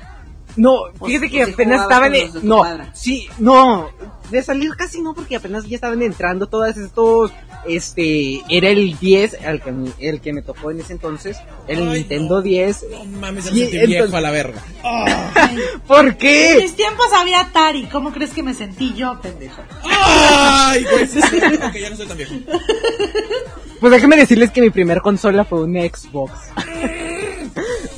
[0.56, 2.30] No, Pues, fíjate que pues, apenas estaban en...
[2.42, 2.90] No, cuadra.
[2.94, 3.90] sí, no,
[4.30, 7.32] de salir casi no, porque apenas ya estaban entrando todas estos...
[7.68, 11.36] Este, era el 10, el que, me- el que me tocó en ese entonces,
[11.66, 12.42] el Ay, Nintendo no.
[12.42, 12.84] 10.
[12.92, 14.62] No mames, ya Sí, me sentí viejo entonces- a la verga.
[15.88, 16.58] ¿Por En qué?
[16.62, 17.86] mis tiempos había Atari.
[17.88, 19.62] ¿Cómo crees que me sentí yo, pendejo?
[19.82, 22.34] Ay, güey, sí, sí, ok, ya no soy tan viejo.
[23.80, 26.32] Pues déjenme decirles que mi primer consola fue una Xbox.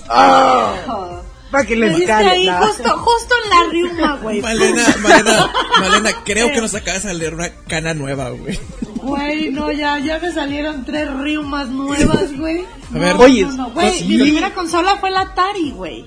[0.09, 1.28] Joder.
[1.51, 2.31] Para que les caiga.
[2.31, 4.41] ahí justo, justo en la riuma, güey.
[4.43, 8.59] Malena, Malena, Malena, creo que nos acabas de leer una cana nueva, güey.
[8.97, 12.65] Güey, no, ya, ya me salieron tres riumas nuevas, güey.
[12.95, 13.17] A ver.
[13.17, 16.05] No, Oye, no, no, güey, pues, mi primera consola fue la Atari, güey.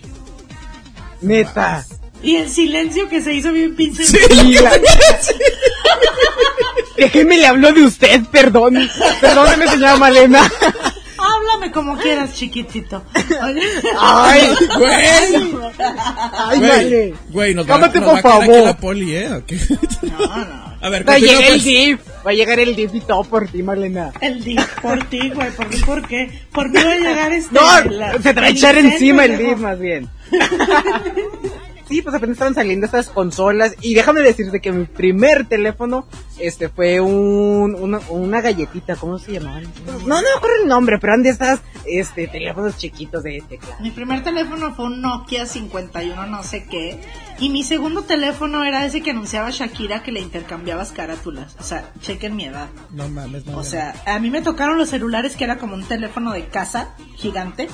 [1.21, 1.86] Neta.
[2.21, 4.06] Y el silencio que se hizo bien pinche.
[4.06, 4.17] Sí,
[4.62, 4.80] la-
[6.97, 8.77] Déjenme le hablo de usted, perdón.
[9.19, 10.51] Perdóneme, señora Malena.
[11.21, 13.03] Háblame como quieras, chiquitito.
[13.43, 13.62] Oye.
[13.99, 14.41] Ay,
[14.77, 18.63] Güey, ay, güey, güey, nos va, Cálmate, nos va a por aquí favor.
[18.65, 19.34] la poli, ¿eh?
[19.34, 19.57] ¿O qué?
[20.03, 20.71] No, no.
[20.81, 21.63] A ver, Va a llegar el pues.
[21.63, 21.99] DIF.
[22.25, 24.12] Va a llegar el DIF y todo por ti, Malena.
[24.19, 26.41] El DIF, por ti, güey, por mí, ¿por qué?
[26.51, 27.53] Por mí va a llegar este.
[27.53, 29.38] No, la- se te va a echar encima el.
[29.38, 30.10] DIF más bien.
[31.91, 36.08] Sí, pues apenas estaban saliendo estas consolas y déjame decirte que mi primer teléfono
[36.39, 37.75] este fue un
[38.10, 39.63] una, galletita, ¿cómo se llamaban?
[39.86, 43.75] No, no me acuerdo el nombre, pero eran de estas este teléfonos chiquitos de tecla.
[43.82, 46.97] Mi primer teléfono fue un Nokia 51 no sé qué.
[47.41, 51.56] Y mi segundo teléfono era ese que anunciaba Shakira que le intercambiabas carátulas.
[51.60, 52.69] O sea, chequen mi edad.
[52.91, 55.84] No mames, no O sea, a mí me tocaron los celulares que era como un
[55.84, 57.67] teléfono de casa gigante.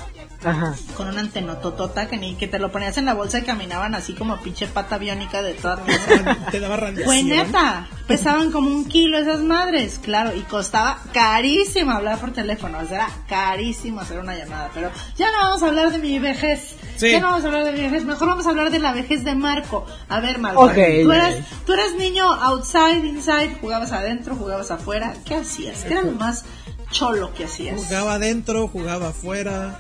[0.44, 0.76] Ajá.
[0.96, 4.14] con una antenototota que ni que te lo ponías en la bolsa y caminaban así
[4.14, 5.84] como pinche pata biónica de toda
[6.52, 7.06] Te daba radiación.
[7.06, 12.78] Fue neta, pesaban como un kilo esas madres, claro, y costaba carísimo hablar por teléfono,
[12.78, 16.20] o sea, era carísimo hacer una llamada, pero ya no vamos a hablar de mi
[16.20, 17.12] vejez, Sí.
[17.12, 19.24] ya no vamos a hablar de mi vejez, mejor vamos a hablar de la vejez
[19.24, 19.86] de Marco.
[20.10, 21.14] A ver, Marco, Ok, tú, ok.
[21.14, 25.84] eras, tú eras niño outside, inside, jugabas adentro, jugabas afuera, ¿qué hacías?
[25.84, 26.44] ¿Qué era lo más
[26.92, 27.76] cholo que hacías?
[27.84, 29.80] Jugaba adentro, jugaba afuera.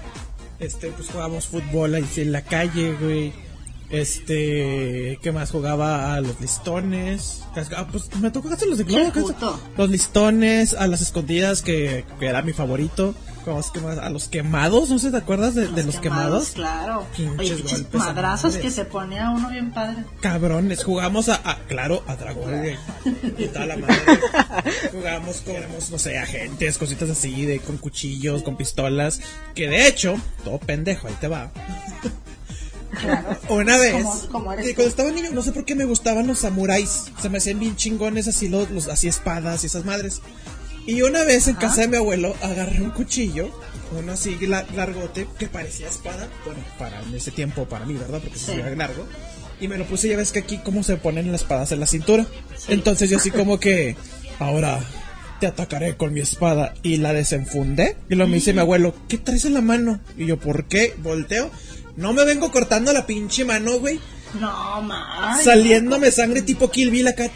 [0.60, 3.34] Este, pues jugábamos fútbol ahí en la calle, güey.
[3.90, 5.52] Este, ¿qué más?
[5.52, 7.44] Jugaba a los listones.
[7.76, 8.86] Ah, pues me tocó casi los de.
[9.78, 13.16] Los listones, a las escondidas, que, que era mi favorito.
[13.48, 13.98] ¿Cómo es que más?
[13.98, 15.10] A los quemados, ¿no sé?
[15.10, 16.50] ¿Te acuerdas de, de los quemados?
[16.50, 17.06] Claro.
[17.16, 20.04] Pinches Oye, golpes a madrazos que se ponía uno bien padre.
[20.20, 22.76] Cabrones, jugamos a, a- claro, a Dragón, güey.
[23.38, 23.96] Y toda la madre.
[24.92, 25.56] Jugamos con,
[25.92, 29.22] no sé, agentes, cositas así, de con cuchillos, con pistolas.
[29.56, 31.50] Que de hecho, todo pendejo, ahí te va.
[33.48, 37.06] Una vez, Como- como cuando estaba niño, no sé por qué me gustaban los samuráis.
[37.22, 40.22] Se me hacían bien chingones así, los, los así espadas y esas madres.
[40.88, 43.52] Y una vez en casa de mi abuelo agarré un cuchillo,
[43.98, 46.28] uno así la- largote, que parecía espada.
[46.46, 48.20] Bueno, para en ese tiempo, para mí, ¿verdad?
[48.24, 48.46] Porque Sí.
[48.46, 49.06] se veía largo.
[49.60, 51.88] Y me lo puse, ya ves que aquí cómo se ponen las espadas en la
[51.88, 52.26] cintura.
[52.68, 53.96] Entonces yo así como que,
[54.40, 54.80] ahora
[55.40, 56.74] te atacaré con mi espada.
[56.84, 57.98] Y la desenfundé.
[58.10, 60.00] Y lo me dice mi abuelo, ¿qué traes en la mano?
[60.18, 60.94] Y yo, ¿por qué?
[61.00, 61.52] Volteo.
[61.96, 64.00] No me vengo cortando la pinche mano, güey.
[64.40, 65.44] No, más.
[65.44, 67.30] Saliéndome sangre tipo Kill Bill acá.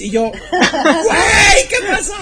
[0.00, 1.68] Y yo, ¡Güey!
[1.68, 2.14] ¿Qué pasa?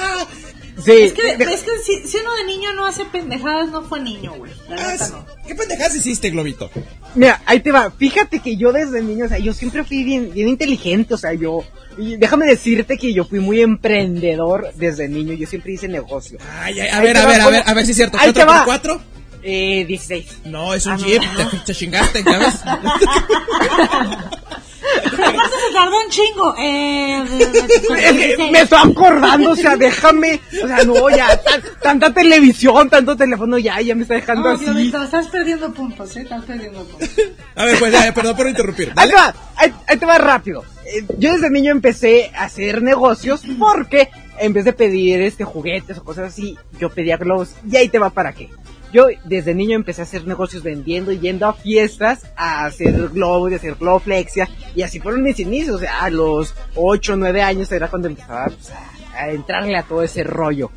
[0.84, 3.82] Sí, Es que, de- es que si, si uno de niño no hace pendejadas, no
[3.82, 4.52] fue niño, güey.
[4.68, 5.12] La Ah, neta sí.
[5.12, 5.24] no.
[5.46, 6.70] ¿Qué pendejadas hiciste, Globito?
[7.14, 7.90] Mira, ahí te va.
[7.90, 11.32] Fíjate que yo desde niño, o sea, yo siempre fui bien, bien inteligente, o sea,
[11.32, 11.64] yo,
[11.96, 16.38] y déjame decirte que yo fui muy emprendedor desde niño, yo siempre hice negocio.
[16.60, 18.18] Ay, ay, a ver, a ver, a ver, a ver si es cierto.
[18.20, 18.64] Ahí te ¿Cuatro por va.
[18.64, 19.02] cuatro?
[19.42, 20.38] Eh, 16.
[20.46, 21.22] No, es un Ah, jeep.
[21.22, 21.48] no.
[21.48, 22.54] Te, te chingaste, ¿ya ves?
[25.04, 26.54] Aparte se tardó un chingo.
[26.58, 33.16] Eh, me estoy acordando, o sea, déjame, o sea, no, ya, tan- tanta televisión, tanto
[33.16, 34.92] teléfono, ya, ya me está dejando No, así.
[35.04, 36.22] Estás perdiendo puntos, ¿eh?
[36.22, 37.08] Estás perdiendo puntos.
[37.54, 38.92] A ver, pues ya, perdón por interrumpir.
[38.96, 40.64] Ahí te va, ahí, ahí te va rápido.
[40.86, 45.98] Eh, Yo desde niño empecé a hacer negocios porque en vez de pedir este juguetes
[45.98, 47.50] o cosas así, yo pedía globos.
[47.70, 48.50] Y ahí te va para qué.
[48.96, 53.50] Yo desde niño empecé a hacer negocios vendiendo y yendo a fiestas a hacer globos
[53.50, 54.48] y a hacer globoflexia.
[54.74, 55.76] Y así fueron mis inicios.
[55.76, 58.72] O sea, a los 8 o 9 años era cuando empezaba pues,
[59.14, 60.70] a, entrarle a todo ese rollo.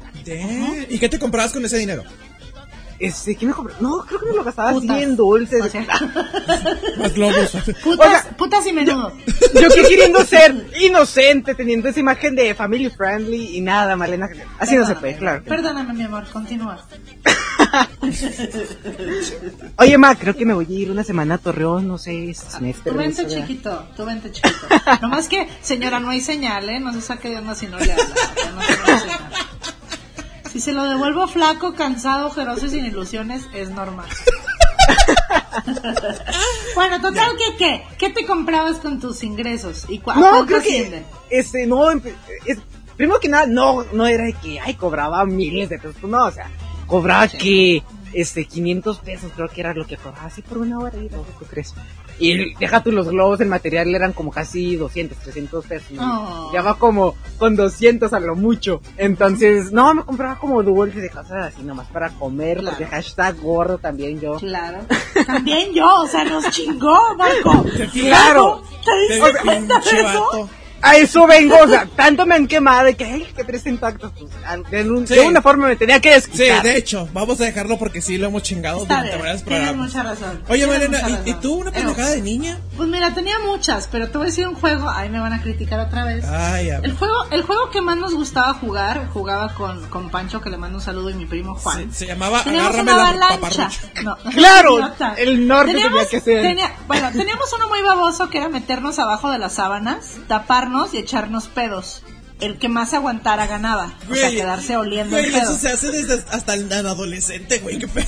[0.89, 2.03] ¿Y qué te comprabas con ese dinero?
[2.99, 3.75] Este, ¿qué me compré?
[3.79, 4.89] No, creo que me lo gastaba Putas.
[4.97, 5.61] así en dulces.
[5.63, 5.85] O sea,
[6.97, 7.51] Más globos.
[7.81, 9.13] putas, O sea, putas y menudo.
[9.53, 14.29] Yo que queriendo ser inocente, teniendo esa imagen de family friendly y nada, Malena.
[14.59, 15.39] Así no se puede, claro.
[15.39, 15.45] no.
[15.45, 16.85] Perdóname, mi amor, continúa.
[19.77, 22.51] Oye, ma, creo que me voy a ir una semana a Torreón, no sé, este
[22.51, 22.91] semestre.
[22.91, 24.67] Tú no vente chiquito, tú vente chiquito.
[25.01, 26.79] Nomás que, señora, no hay señal, ¿eh?
[26.79, 28.05] No se saque de onda si no le habla.
[28.55, 28.61] no
[28.99, 29.19] señal.
[30.51, 34.07] Si se lo devuelvo flaco, cansado, ojeroso y sin ilusiones, es normal.
[36.75, 37.83] bueno, total, ¿qué qué?
[37.97, 39.85] ¿Qué te comprabas con tus ingresos?
[39.89, 42.01] ¿Y cua- No, que, este, no, es-
[42.97, 46.25] primero que nada, no, no era de que, ay, cobraba miles de pesos, pues no,
[46.25, 46.49] o sea,
[46.87, 50.97] cobraba que, este, 500 pesos creo que era lo que cobraba así por una hora
[50.97, 51.73] y no, ¿qué crees?
[52.21, 55.91] Y deja tú los globos, el material eran como casi 200, 300 pesos.
[55.91, 56.49] ¿no?
[56.49, 56.51] Oh.
[56.53, 58.81] Ya va como con 200 a lo mucho.
[58.97, 62.75] Entonces, no, me compraba como dulces de cosas así nomás para comer, Claro.
[62.77, 64.33] porque hashtag gordo también yo.
[64.35, 64.79] Claro.
[65.25, 67.65] También yo, o sea, nos chingó, Marco.
[67.93, 68.63] Claro.
[68.83, 70.25] ¿Te diste cuenta de pinche eso?
[70.31, 70.49] vato.
[70.81, 73.93] A eso vengo, o sea, tanto me han quemado de que, ay, que tres pues,
[74.45, 75.15] al- de, un- Sí.
[75.15, 76.63] de una forma me tenía que Sí, desquitar.
[76.63, 79.63] de hecho, vamos a dejarlo porque sí lo hemos chingado Está durante bien, varios tienes
[79.69, 79.87] programas.
[79.93, 80.43] mucha razón.
[80.49, 82.59] Oye, mucha ¿y, y tú una Pero, pendejada de niña?
[82.77, 85.41] Pues mira, tenía muchas, pero te voy a decir un juego, ahí me van a
[85.41, 86.23] criticar otra vez.
[86.25, 90.39] Ay, a El juego, el juego que más nos gustaba jugar, jugaba con, con Pancho,
[90.41, 91.91] que le mando un saludo, y mi primo Juan.
[91.91, 93.69] Se, se llamaba Teníamos Agárrame una la avalancha.
[94.03, 94.77] No, Claro,
[95.17, 96.41] el norte tenía que ser.
[96.41, 100.97] tenía- bueno, teníamos uno muy baboso que era meternos abajo de las sábanas, taparnos y
[100.97, 102.03] echarnos pedos.
[102.39, 103.93] El que más aguantara ganaba.
[104.09, 105.43] O sea, Güey, quedarse oliendo güey, el pedo.
[105.51, 108.05] eso se hace desde hasta el adolescente, güey, qué pedo.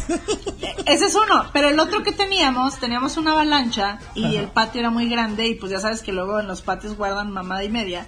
[0.86, 4.90] Ese es uno, pero el otro que teníamos, teníamos una avalancha y el patio era
[4.90, 8.08] muy grande y pues ya sabes que luego en los patios guardan mamada y media.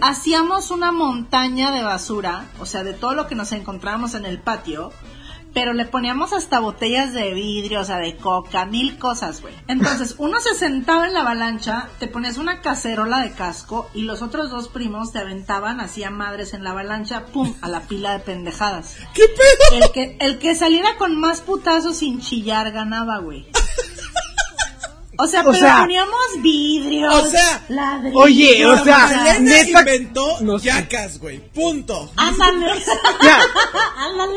[0.00, 4.40] Hacíamos una montaña de basura, o sea, de todo lo que nos encontrábamos en el
[4.40, 4.92] patio,
[5.52, 9.54] pero le poníamos hasta botellas de vidrio, o sea, de coca, mil cosas, güey.
[9.68, 14.22] Entonces, uno se sentaba en la avalancha, te ponías una cacerola de casco y los
[14.22, 18.12] otros dos primos te aventaban así a madres en la avalancha, pum, a la pila
[18.12, 18.96] de pendejadas.
[19.14, 19.84] ¿Qué pedo?
[19.84, 23.46] El que, el que saliera con más putazos sin chillar ganaba, güey.
[25.22, 28.22] O sea, O pero sea- poníamos vidrios, O sea, ladrillos.
[28.22, 30.66] Oye, o sea, neta- inventó No sé.
[30.66, 31.38] yacas, güey.
[31.52, 32.10] Punto.
[32.16, 32.72] Ándale.
[33.22, 33.38] Ya.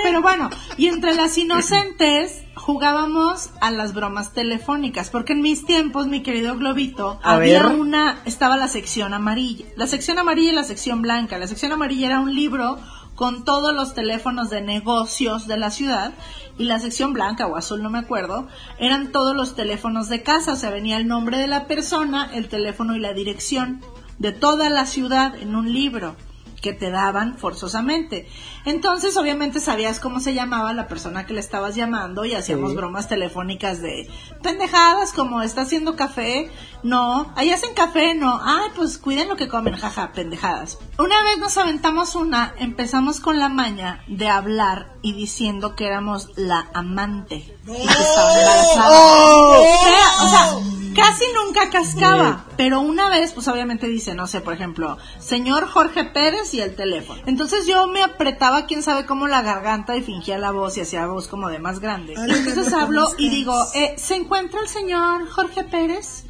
[0.04, 6.08] Pero bueno, y entre las inocentes jugábamos a las bromas telefónicas, porque en mis tiempos,
[6.08, 7.76] mi querido Globito, A había ver.
[7.80, 11.38] una, estaba la sección amarilla, la sección amarilla y la sección blanca.
[11.38, 12.78] La sección amarilla era un libro
[13.16, 16.14] con todos los teléfonos de negocios de la ciudad
[16.58, 18.48] y la sección blanca o azul, no me acuerdo,
[18.80, 22.48] eran todos los teléfonos de casa, o sea, venía el nombre de la persona, el
[22.48, 23.82] teléfono y la dirección
[24.20, 26.16] de toda la ciudad en un libro
[26.64, 28.28] que te daban forzosamente.
[28.66, 32.78] Entonces, obviamente sabías cómo se llamaba la persona que le estabas llamando y hacíamos Sí.
[32.78, 34.10] bromas telefónicas de
[34.42, 36.50] pendejadas como está haciendo café,
[36.82, 40.80] no, ahí hacen café, no, ay, pues cuiden lo que comen, jaja, pendejadas.
[40.98, 46.30] Una vez nos aventamos una, empezamos con la maña de hablar y diciendo que éramos
[46.38, 48.88] la amante y que estaba embarazada.
[48.90, 49.62] ¡Oh!
[49.62, 50.63] O sea, o sea,
[51.04, 56.04] casi nunca cascaba, pero una vez, pues obviamente dice, no sé, por ejemplo, señor Jorge
[56.04, 57.22] Pérez y el teléfono.
[57.26, 61.06] Entonces yo me apretaba, quién sabe cómo, la garganta y fingía la voz y hacía
[61.08, 62.14] voz como de más grande.
[62.14, 66.26] Entonces hablo y digo, eh, ¿se encuentra el señor Jorge Pérez?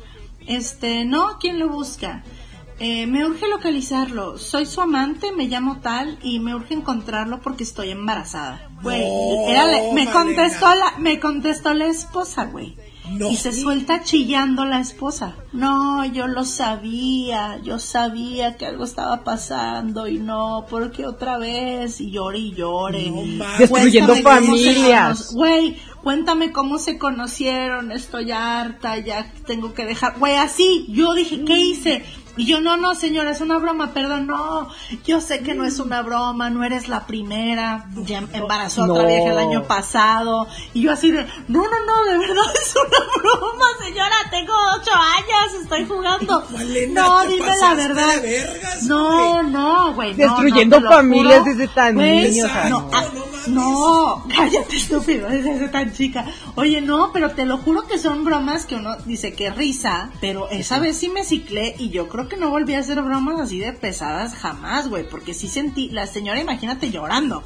[0.48, 2.24] Este, no, ¿quién lo busca?
[2.80, 4.38] Eh, me urge localizarlo.
[4.38, 8.70] Soy su amante, me llamo tal y me urge encontrarlo porque estoy embarazada.
[8.82, 12.76] Güey, No, me contestó la, me contestó la esposa, güey.
[13.14, 13.30] No.
[13.30, 15.36] Y se suelta chillando la esposa.
[15.52, 22.02] No, yo lo sabía, yo sabía que algo estaba pasando y no, porque otra vez
[22.02, 23.10] y llore y llore.
[23.10, 23.60] No mames.
[23.60, 25.34] Destruyendo Cuéntame cómo se familias.
[25.34, 30.18] Güey, cuéntame cómo se conocieron, estoy harta, ya tengo que dejar.
[30.20, 32.04] Güey, así, yo dije, ¿qué hice?
[32.36, 34.70] Y yo, no, no, señora, es una broma, perdón, no,
[35.06, 39.04] yo sé que no es una broma, no eres la primera, ya embarazó a otra
[39.04, 39.08] No.
[39.08, 43.22] vieja el año pasado, y yo así de, no, no, no, de verdad es una
[43.22, 46.44] broma, señora, tengo ocho años, estoy jugando.
[46.52, 48.16] Malena, no, dime la verdad.
[48.16, 49.52] de vergas, no, güey.
[49.52, 50.12] no, güey.
[50.14, 51.52] no, Destruyendo no, familias juro.
[51.54, 52.90] desde tan Güey, niños, no, no.
[52.94, 53.04] ah,
[53.48, 56.26] no, cállate estúpido, desde tan chica.
[56.56, 60.50] Oye, no, pero te lo juro que son bromas que uno dice que risa, pero
[60.50, 63.60] esa vez sí me ciclé y yo creo que no volví a hacer bromas así
[63.60, 67.44] de pesadas jamás, güey, porque sí sentí, la señora, imagínate llorando.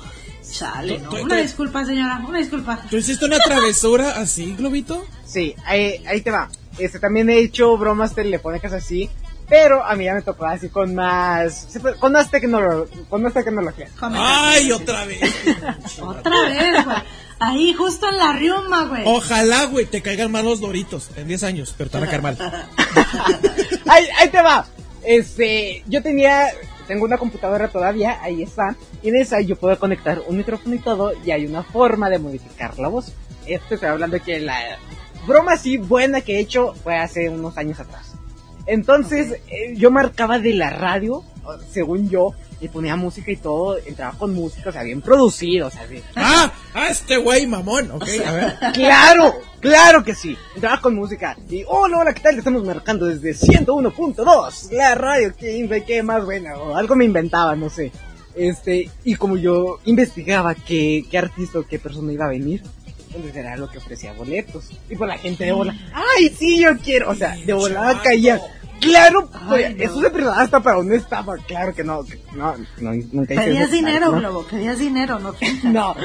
[0.50, 2.80] Chale, no, una disculpa, señora, una disculpa.
[2.90, 5.06] ¿Tú hiciste una travesura así, Globito?
[5.26, 6.48] Sí, ahí, ahí te va.
[6.78, 9.10] Este, también he hecho bromas telefónicas así,
[9.50, 13.24] pero a mí ya me tocó así con más, se puede- con más, tecnolo- con
[13.24, 13.90] más tecnología.
[14.02, 15.20] Ay, otra vez.
[16.02, 16.98] Otra vez, güey.
[17.40, 19.04] Ahí, justo en la riuma, güey.
[19.06, 22.22] Ojalá, güey, te caigan mal los doritos en 10 años, pero te van a caer
[22.22, 22.38] mal.
[23.88, 24.66] ahí, ahí te va.
[25.04, 26.48] Este, yo tenía,
[26.88, 30.80] tengo una computadora todavía, ahí está, y en esa yo puedo conectar un micrófono y
[30.80, 33.14] todo, y hay una forma de modificar la voz.
[33.46, 34.60] Esto estoy hablando que la
[35.26, 38.14] broma así buena que he hecho fue hace unos años atrás.
[38.66, 41.24] Entonces, eh, yo marcaba de la radio,
[41.72, 45.72] según yo, y ponía música y todo, entraba con música, o sea, bien producido, o
[45.72, 48.56] sea, de- Ah, ah, este güey mamón, ok, a ver.
[48.74, 50.36] Claro, claro que sí.
[50.56, 52.38] Entraba con música y, hola, hola, ¿qué tal?
[52.38, 57.70] Estamos marcando desde 101.2, la radio, que qué más buena, o algo me inventaba, no
[57.70, 57.92] sé.
[58.36, 62.62] Este, y como yo investigaba qué, qué artista o qué persona iba a venir,
[63.08, 64.70] entonces era lo que ofrecía boletos.
[64.90, 68.40] Y pues la gente de bola, ay, sí, yo quiero, o sea, de volada caía.
[68.80, 69.84] Claro, Ay, pues, no.
[69.84, 73.44] eso se prestaba hasta para una estafa, claro que no, que no, no, nunca hice
[73.44, 74.20] Pedías eso, dinero, ¿no?
[74.20, 75.34] Globo, pedías dinero, no.
[75.64, 75.96] No.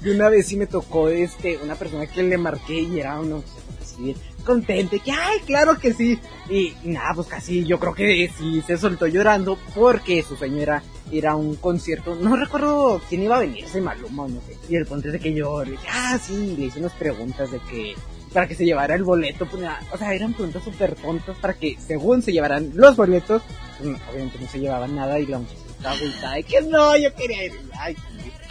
[0.00, 3.42] de una vez sí me tocó este, una persona que le marqué y era uno
[3.80, 4.14] así
[4.46, 6.18] contente, que ay, claro que sí.
[6.48, 10.82] Y, nada, pues casi yo creo que sí se soltó llorando porque su sueño era
[11.10, 12.14] ir a un concierto.
[12.14, 14.56] No recuerdo quién iba a venir, ese Maluma no sé.
[14.70, 17.50] Y el punto es de que yo le dije, ah, sí, le hice unas preguntas
[17.50, 17.94] de que
[18.36, 21.74] para que se llevara el boleto, pues, o sea, eran preguntas súper tontas para que
[21.78, 23.40] según se llevaran los boletos,
[23.78, 27.14] pues, no, obviamente no se llevaban nada y la muchacha estaba agüitada que no, yo
[27.14, 27.52] quería ir.
[27.80, 27.96] Ay,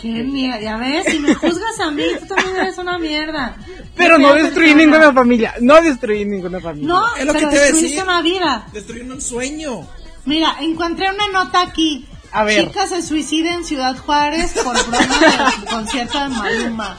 [0.02, 3.58] Qué mierda, ya ves, si me juzgas a mí, tú también eres una mierda.
[3.96, 4.84] Pero no destruí persona.
[4.84, 5.54] ninguna familia.
[5.62, 6.88] No destruí ninguna familia.
[6.88, 8.68] No, Es lo que pero te iba a destruiste una vida.
[8.74, 9.88] Destruyeron un sueño.
[10.26, 12.08] Mira, encontré una nota aquí.
[12.32, 12.66] A ver.
[12.66, 16.98] Chica se suicida en Ciudad Juárez por broma del concierto de Maluma.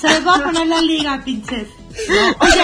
[0.00, 1.68] Se les va a poner la liga, pinches.
[2.38, 2.62] Oye,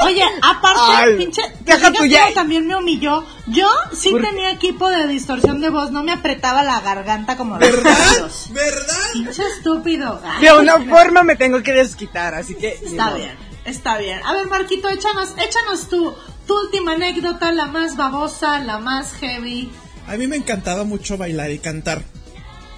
[0.00, 3.24] oye, aparte, Ay, pinche, deja ¿te tu ya- también me humilló.
[3.48, 7.58] Yo sí ¿Por tenía equipo de distorsión de voz, no me apretaba la garganta como
[7.58, 8.30] los ¿Verdad?
[8.52, 8.94] ¿Verdad?
[9.12, 10.20] Pinche estúpido.
[10.24, 12.68] Ay, De una forma me tengo que desquitar, así que...
[12.82, 14.20] Está bien, está bien.
[14.24, 16.14] A ver, Marquito, échanos, échanos tu,
[16.46, 19.70] tu última anécdota, la más babosa, la más heavy.
[20.06, 22.02] A mí me encantaba mucho bailar y cantar.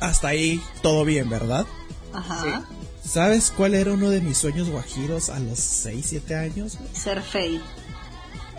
[0.01, 1.67] Hasta ahí todo bien, ¿verdad?
[2.15, 2.63] Ajá.
[3.11, 6.79] ¿Sabes cuál era uno de mis sueños guajiros a los 6, 7 años?
[6.79, 6.95] güey?
[6.95, 7.61] Ser fey.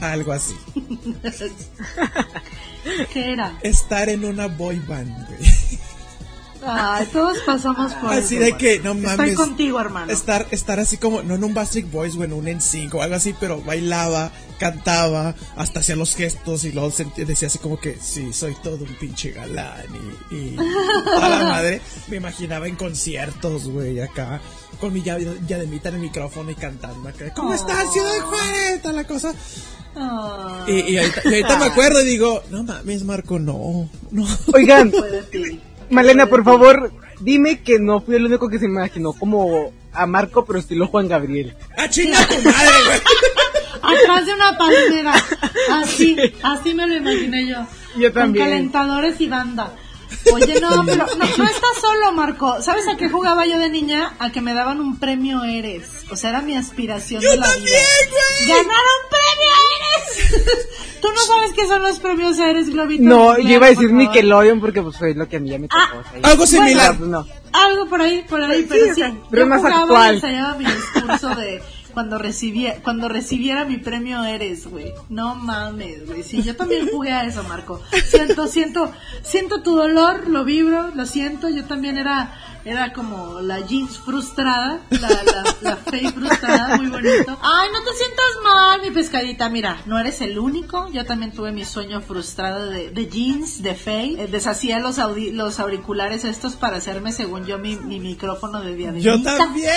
[0.01, 0.57] Algo así.
[3.13, 3.57] ¿Qué era?
[3.63, 5.50] Estar en una boy band, güey.
[6.63, 9.11] Ay, todos pasamos por Así eso, de que, no mames.
[9.11, 10.11] Estoy contigo, hermano.
[10.11, 13.15] Estar, estar así como, no en un Bastric Boys o en un NSYNC o algo
[13.15, 17.97] así, pero bailaba, cantaba, hasta hacía los gestos y luego sentía- decía así como que,
[17.99, 19.85] sí, soy todo un pinche galán
[20.29, 20.55] y, y
[21.21, 21.81] a la madre.
[22.09, 24.39] Me imaginaba en conciertos, güey, acá,
[24.79, 27.33] con mi llave- diademita en el micrófono y cantando acá.
[27.33, 28.81] ¿Cómo estás, Ciudad de Juárez?
[28.83, 29.33] Tal la cosa.
[29.95, 34.25] Ay, Y, y ahorita, y ahorita me acuerdo y digo, no mames, Marco, no, no.
[34.53, 34.91] Oigan.
[35.91, 40.45] Malena, por favor, dime que no fui el único que se imaginó como a Marco,
[40.45, 41.55] pero estilo Juan Gabriel.
[41.77, 42.99] ¡Ah, chinga tu madre, güey!
[43.81, 45.13] Atrás de una palmera.
[45.71, 47.65] Así, así me lo imaginé yo.
[47.97, 48.45] Yo también.
[48.45, 49.73] Con calentadores y banda.
[50.33, 52.61] Oye, no, pero no, no estás solo, Marco.
[52.61, 54.13] ¿Sabes a qué jugaba yo de niña?
[54.19, 55.89] A que me daban un premio Eres.
[56.09, 57.79] O sea, era mi aspiración de la también, vida.
[58.09, 58.49] güey!
[58.49, 60.67] ¡Ganar un premio Eres!
[61.01, 63.03] ¿Tú no sabes qué son los premios Eres, Globito?
[63.03, 63.91] No, Claro, yo iba a decir.
[63.91, 65.81] Nickelodeon porque pues fue lo que a mí ya me tocó.
[65.81, 66.91] Ah, o sea, Algo similar.
[66.91, 67.25] Ah, pues, no.
[67.53, 69.01] Algo por ahí, por ahí, Sí, pero sí.
[69.29, 70.11] pero yo más jugaba actual.
[70.13, 71.61] y ensayaba mi discurso de
[71.91, 74.93] cuando recibía, cuando recibiera mi premio Eres, güey.
[75.09, 76.23] No mames, güey.
[76.23, 77.81] Sí, yo también jugué a eso, Marco.
[78.05, 78.91] Siento, siento,
[79.23, 81.49] siento tu dolor, lo vibro, lo siento.
[81.49, 82.33] Yo también era,
[82.65, 87.37] era como la jeans frustrada, la, la, la Faye frustrada, muy bonito.
[87.41, 89.49] Ay, no te sientas mal, mi pescadita.
[89.49, 90.87] Mira, no eres el único.
[90.91, 94.23] Yo también tuve mi sueño frustrado de, de jeans, de Faye.
[94.23, 98.75] Eh, deshacía los, audi- los auriculares estos para hacerme, según yo, mi, mi micrófono de
[98.75, 99.15] diademita.
[99.17, 99.71] Yo también.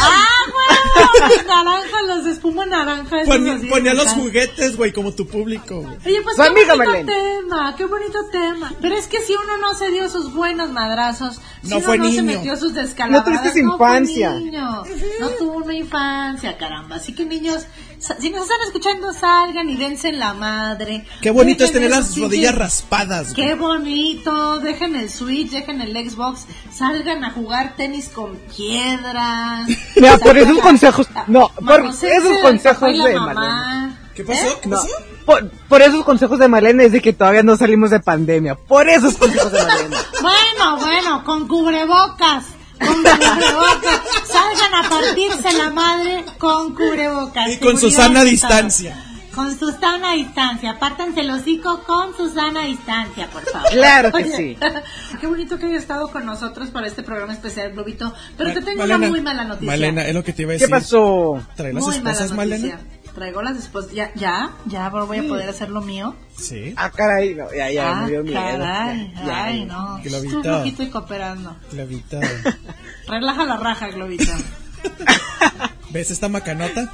[0.00, 1.28] ¡Ah, bueno!
[1.34, 3.16] Los naranjas, los de espuma naranja.
[3.22, 5.96] así de ponía los juguetes, güey, como tu público, güey.
[6.06, 7.12] Oye, pues qué amiga bonito Marlene.
[7.12, 8.72] tema, qué bonito tema.
[8.80, 11.98] Pero es que si uno no se dio sus buenos madrazos, si No uno fue
[11.98, 12.38] no se niño.
[12.38, 14.30] metió sus descalabradas, No tuviste no infancia.
[14.30, 14.84] fue niño,
[15.20, 16.96] no tuvo una infancia, caramba.
[16.96, 17.66] Así que niños,
[17.98, 21.04] si nos están escuchando, salgan y dense en la madre.
[21.20, 23.48] Qué bonito es Dejen tener esos las rodillas raspadas, güey.
[23.48, 29.68] Qué bonito, dejen el Switch, dejen el Xbox, salgan a jugar tenis con piedras.
[29.96, 33.98] Mira, por esos consejos, no, por esos consejos de mamá.
[34.14, 34.60] ¿Qué pasó?
[34.60, 34.88] ¿Qué No, pasó?
[35.28, 38.54] Por, por esos consejos de Malena es de que todavía no salimos de pandemia.
[38.54, 39.96] Por esos consejos de Malena.
[40.22, 42.46] Bueno, bueno, con cubrebocas.
[42.78, 44.00] Con cubrebocas.
[44.26, 47.52] Salgan a partirse la madre con cubrebocas.
[47.52, 49.04] Y con Susana a distancia.
[49.34, 50.70] Con Susana a distancia.
[50.72, 53.68] Apártanse el hocico con Susana a distancia, por favor.
[53.70, 54.58] Claro que Oye, sí.
[55.20, 58.12] Qué bonito que haya estado con nosotros para este programa especial, Globito.
[58.38, 59.66] Pero te tengo Malena, una muy mala noticia.
[59.66, 60.70] Malena, es lo que te iba a ¿Qué decir.
[60.70, 61.40] pasó?
[61.54, 62.76] ¿Trae las muy mala esposas, noticia.
[62.76, 62.80] Malena?
[63.18, 63.92] Traigo las esposas.
[63.92, 66.14] Ya, ya, ya voy a poder hacer lo mío.
[66.36, 66.72] Sí.
[66.76, 68.38] Ah, caray, no, ya, ya, ah, me dio miedo.
[68.40, 69.66] caray, Ya, ya, ay, ya.
[69.66, 70.00] no.
[70.02, 70.42] Globito.
[70.42, 71.56] Flojito y cooperando.
[71.70, 72.20] Clavita.
[73.08, 74.32] Relaja la raja, Globito.
[75.90, 76.92] ¿Ves esta macanota?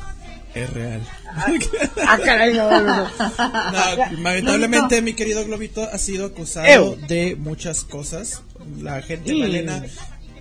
[0.55, 1.03] Es real.
[2.07, 3.09] Ah, caray, no, no, no.
[3.09, 6.97] No, lamentablemente mi querido Globito ha sido acusado Ew.
[7.09, 8.43] de muchas cosas.
[8.81, 9.41] La gente Mm.
[9.41, 9.83] Malena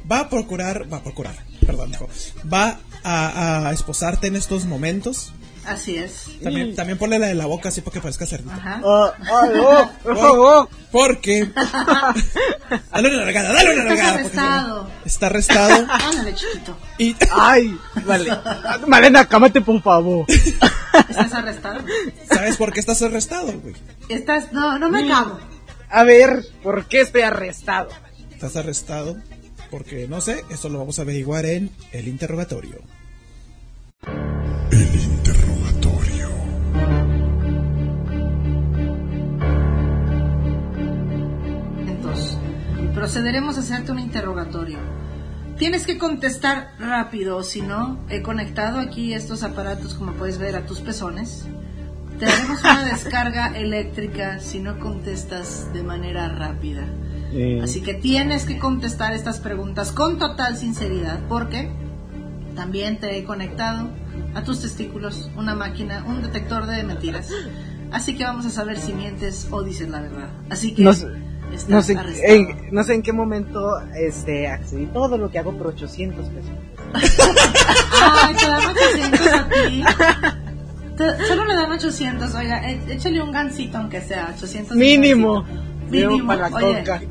[0.09, 2.07] va a procurar, va a procurar, perdón, dijo,
[2.51, 5.33] va a, a esposarte en estos momentos.
[5.65, 6.25] Así es.
[6.43, 8.51] También, también ponle la de la boca así para que parezca cerdito.
[8.51, 8.81] Ajá.
[8.83, 10.69] Ay, oh, oh, oh.
[10.91, 11.49] Porque.
[12.91, 14.89] dale una nalgada, dale una porque arrestado.
[15.05, 15.85] Está arrestado.
[15.89, 16.77] Ándale, chiquito.
[16.97, 17.15] Y.
[17.31, 18.29] Ay, vale.
[18.87, 20.25] Malena, cámate, por favor.
[20.29, 21.79] Estás arrestado.
[22.27, 23.75] ¿Sabes por qué estás arrestado, güey?
[24.09, 25.39] Estás, no, no me cago.
[25.89, 27.89] A ver, ¿por qué estoy arrestado?
[28.31, 29.17] Estás arrestado
[29.73, 32.79] porque, no sé, eso lo vamos a averiguar en el interrogatorio.
[34.71, 34.81] El
[43.03, 44.77] procederemos a hacerte un interrogatorio.
[45.57, 50.65] Tienes que contestar rápido, si no, he conectado aquí estos aparatos, como puedes ver, a
[50.65, 51.45] tus pezones.
[52.17, 56.87] Te daremos una descarga eléctrica si no contestas de manera rápida.
[57.61, 61.73] Así que tienes que contestar estas preguntas con total sinceridad, porque
[62.55, 63.89] también te he conectado
[64.33, 67.27] a tus testículos una máquina, un detector de mentiras.
[67.91, 70.29] Así que vamos a saber si mientes o dices la verdad.
[70.49, 71.32] Así que No sé.
[71.67, 75.67] No sé, en, no sé en qué momento este, accedí todo lo que hago por
[75.67, 76.51] 800 pesos.
[78.01, 79.83] Ay, te dan 800 a ti.
[80.97, 84.77] Te- solo le dan 800, oiga, é- échale un gancito aunque sea 800.
[84.77, 85.43] Mínimo.
[85.89, 86.79] Mínimo para la oye.
[86.79, 87.01] coca.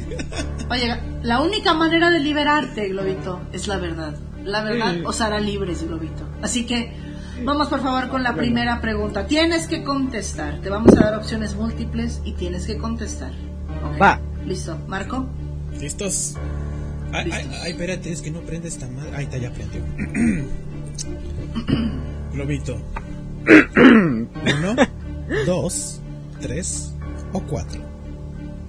[0.70, 4.14] Oye, la única manera de liberarte, Globito, es la verdad.
[4.44, 6.24] La verdad os hará libres, Globito.
[6.42, 6.92] Así que
[7.44, 9.26] vamos por favor con la primera pregunta.
[9.26, 10.60] Tienes que contestar.
[10.62, 13.30] Te vamos a dar opciones múltiples y tienes que contestar.
[14.00, 14.20] Va.
[14.46, 14.78] Listo.
[14.88, 15.26] Marco.
[15.80, 16.34] ¿Listos?
[17.12, 17.60] Ay, ay, Listos.
[17.62, 19.16] ay, espérate, es que no prende esta madre.
[19.16, 19.82] Ahí está, ya prendió.
[22.32, 22.78] Globito.
[23.76, 24.76] Uno,
[25.46, 26.00] dos,
[26.40, 26.92] tres
[27.32, 27.80] o cuatro.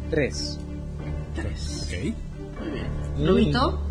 [0.09, 0.59] Tres.
[1.36, 1.88] Tres.
[1.88, 1.93] Ok.
[2.61, 2.88] Muy bien.
[3.17, 3.82] Globito.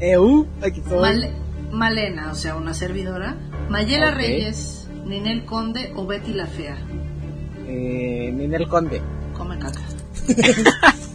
[0.00, 0.98] EU, aquí estoy.
[1.00, 1.34] Mal-
[1.72, 3.36] Malena, o sea, una servidora.
[3.68, 4.16] Mayela Ok.
[4.16, 6.76] Reyes, Ninel Conde o Betty la Fea.
[7.66, 9.02] Eh, Ninel Conde.
[9.36, 9.80] Come caca.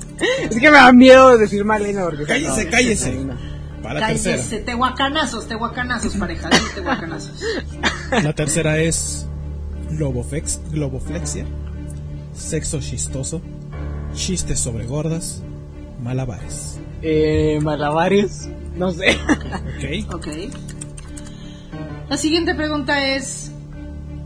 [0.50, 2.26] Es que me da miedo decir Malena porque...
[2.26, 3.12] Cállese, no, cállese.
[3.14, 3.34] no.
[3.82, 4.38] Para la tercera.
[4.38, 7.42] Cállese, tehuacanazos, tehuacanazos, pareja, tehuacanazos.
[8.24, 9.26] La tercera es
[9.90, 11.46] globoflex, globoflexia,
[12.34, 13.42] sexo chistoso,
[14.14, 15.42] chistes sobre gordas,
[16.02, 16.80] malabares.
[17.02, 18.50] Eh, malabares.
[18.76, 19.18] No sé.
[19.18, 20.14] Ok.
[20.16, 20.28] Ok.
[22.10, 23.52] La siguiente pregunta es: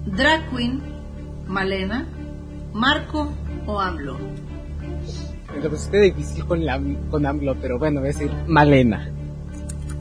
[0.05, 0.81] ¿Drag Queen,
[1.47, 2.07] Malena,
[2.73, 3.31] Marco
[3.65, 4.17] o AMLO?
[5.55, 9.09] Me lo pusiste difícil con, la, con AMLO, pero bueno, voy a decir Malena.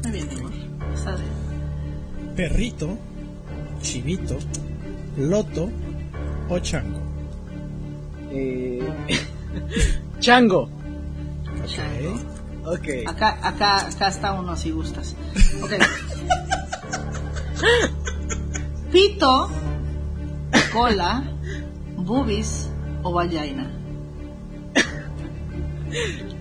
[0.03, 0.51] Muy bien, amor.
[2.35, 2.99] Perrito,
[3.81, 4.37] chivito,
[5.17, 5.71] loto
[6.49, 6.99] o chango.
[8.33, 8.83] Eh,
[10.19, 10.69] Chango.
[11.67, 12.19] Chango.
[12.65, 12.89] Ok.
[13.07, 15.15] Acá, acá, acá está uno si gustas.
[15.63, 15.73] Ok.
[18.91, 19.51] Pito,
[20.73, 21.23] cola,
[21.97, 22.69] boobies
[23.03, 23.71] o vagina.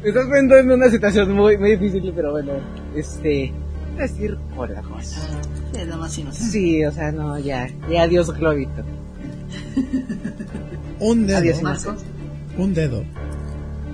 [0.02, 2.54] Me estás poniendo en una situación muy, muy difícil, pero bueno,
[2.96, 3.54] este.
[3.92, 5.22] Voy a decir hola, cosa.
[5.72, 6.52] Sí, es lo más inocente.
[6.52, 7.68] Sí, o sea, no, ya.
[7.90, 8.84] Ya, adiós, Globito.
[11.00, 11.96] Un dedo, Adiós, Marco.
[12.58, 13.04] un dedo,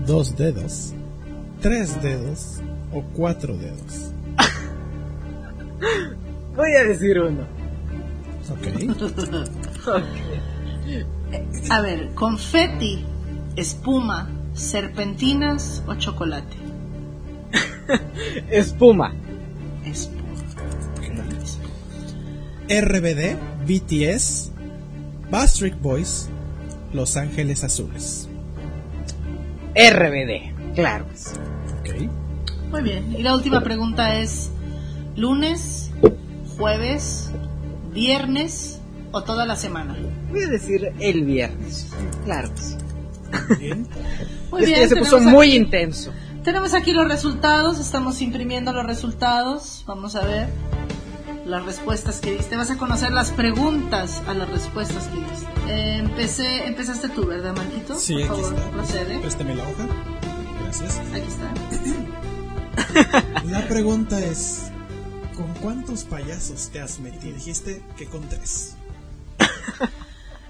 [0.05, 0.93] dos dedos,
[1.61, 2.61] tres dedos
[2.93, 4.13] o cuatro dedos.
[6.55, 7.41] Voy a decir uno.
[8.49, 8.67] Ok.
[11.69, 13.05] A ver, confeti,
[13.55, 14.29] espuma,
[14.59, 16.57] serpentinas o chocolate.
[18.49, 19.13] Espuma.
[19.85, 20.19] Espuma.
[22.69, 23.35] RBD,
[23.65, 24.51] BTS,
[25.31, 26.29] Backstreet Boys,
[26.93, 28.29] Los Ángeles Azules.
[29.73, 30.75] RBD.
[30.75, 31.05] Claro.
[31.79, 32.09] Ok.
[32.69, 33.15] Muy bien.
[33.17, 34.51] Y la última pregunta es:
[35.15, 35.91] ¿lunes,
[36.57, 37.31] jueves,
[37.91, 38.81] viernes
[39.11, 39.97] o toda la semana?
[40.29, 41.87] Voy a decir el viernes.
[42.25, 42.49] Claro.
[43.57, 43.87] Bien.
[44.51, 44.81] Muy Este bien.
[44.81, 46.11] ya se puso tenemos muy aquí- intenso.
[46.43, 49.83] Tenemos aquí los resultados, estamos imprimiendo los resultados.
[49.85, 50.47] Vamos a ver
[51.45, 52.55] las respuestas que diste.
[52.55, 55.47] Vas a conocer las preguntas a las respuestas que diste.
[55.67, 57.95] Eh, empecé, empezaste tú, ¿verdad, Marquito?
[57.95, 58.71] Sí, Por aquí favor, está.
[58.71, 59.19] procede.
[59.19, 59.87] Préstame la hoja.
[60.63, 60.99] Gracias.
[60.99, 61.51] Aquí está.
[63.45, 64.71] La pregunta es:
[65.35, 67.35] ¿con cuántos payasos te has metido?
[67.35, 68.75] Dijiste que con tres.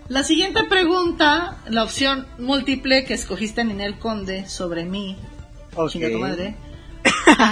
[0.10, 5.16] La siguiente pregunta, la opción múltiple que escogiste Ninel Conde sobre mí,
[5.76, 5.92] Ok.
[5.92, 6.56] chinga tu madre.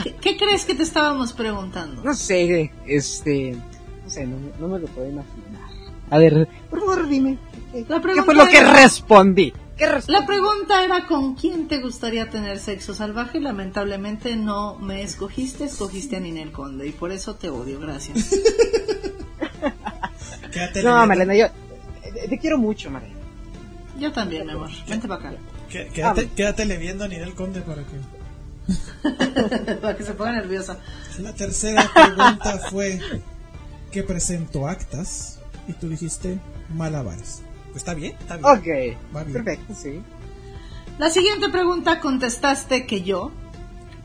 [0.04, 2.02] ¿Qué, qué crees que te estábamos preguntando?
[2.04, 3.56] No sé, este.
[4.04, 5.62] No sé, no, no me lo puedo imaginar.
[6.10, 7.38] A ver, por favor, dime.
[7.72, 9.54] ¿Qué, La qué pregunta fue lo que era- respondí?
[9.78, 10.20] ¿Qué respondí?
[10.20, 13.40] La pregunta era con quién te gustaría tener sexo salvaje.
[13.40, 18.32] Lamentablemente no me escogiste, escogiste a Ninel Conde y por eso te odio, gracias.
[20.52, 21.46] Quédate No, Malena, yo.
[22.30, 23.14] Te, quiero mucho, Malena.
[24.00, 24.70] Yo también, mi amor.
[24.88, 25.38] Vente para acá.
[25.70, 27.98] qué- Quédate, quédatele viendo a Ninel Conde para que.
[29.82, 30.78] para que se ponga nerviosa.
[31.20, 33.00] La tercera pregunta fue:
[33.92, 35.40] ¿qué presento actas?
[35.68, 36.40] Y tú dijiste
[36.74, 37.42] malabares.
[37.68, 38.46] Pues está bien, está bien.
[38.46, 39.16] Ok.
[39.16, 39.34] Va bien.
[39.44, 40.02] Perfecto, sí.
[40.98, 43.32] La siguiente pregunta contestaste que yo,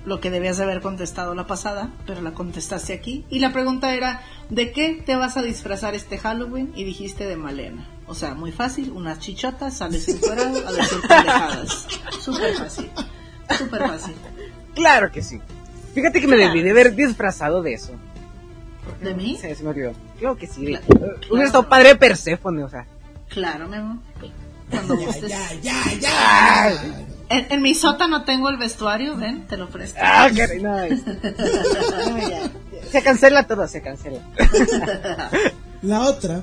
[0.04, 3.24] lo que debías de haber contestado la pasada, pero la contestaste aquí.
[3.30, 6.72] Y la pregunta era, ¿de qué te vas a disfrazar este Halloween?
[6.74, 7.86] Y dijiste de Malena.
[8.12, 11.86] O sea, muy fácil, unas chichotas, sales encuerado a decir pendejadas.
[12.20, 12.90] Súper fácil,
[13.56, 14.14] súper fácil.
[14.74, 15.40] Claro que sí.
[15.94, 16.52] Fíjate que me Claro.
[16.52, 17.92] debí de haber disfrazado de eso.
[19.00, 19.38] ¿De mí?
[19.40, 19.92] Se, se me olvidó.
[20.18, 20.66] Claro que sí.
[20.66, 20.84] Claro.
[21.30, 22.84] Hubiera estado padre de Perséfone, o sea.
[23.30, 23.96] Claro, mi amor.
[24.70, 25.30] Cuando gustes.
[25.30, 26.70] Ya, ya, ya.
[27.30, 29.98] En, en mi sótano tengo el vestuario, ven, te lo presto.
[30.02, 32.50] Ah, caray, no, ya.
[32.90, 34.20] Se cancela todo, se cancela.
[35.80, 36.42] La otra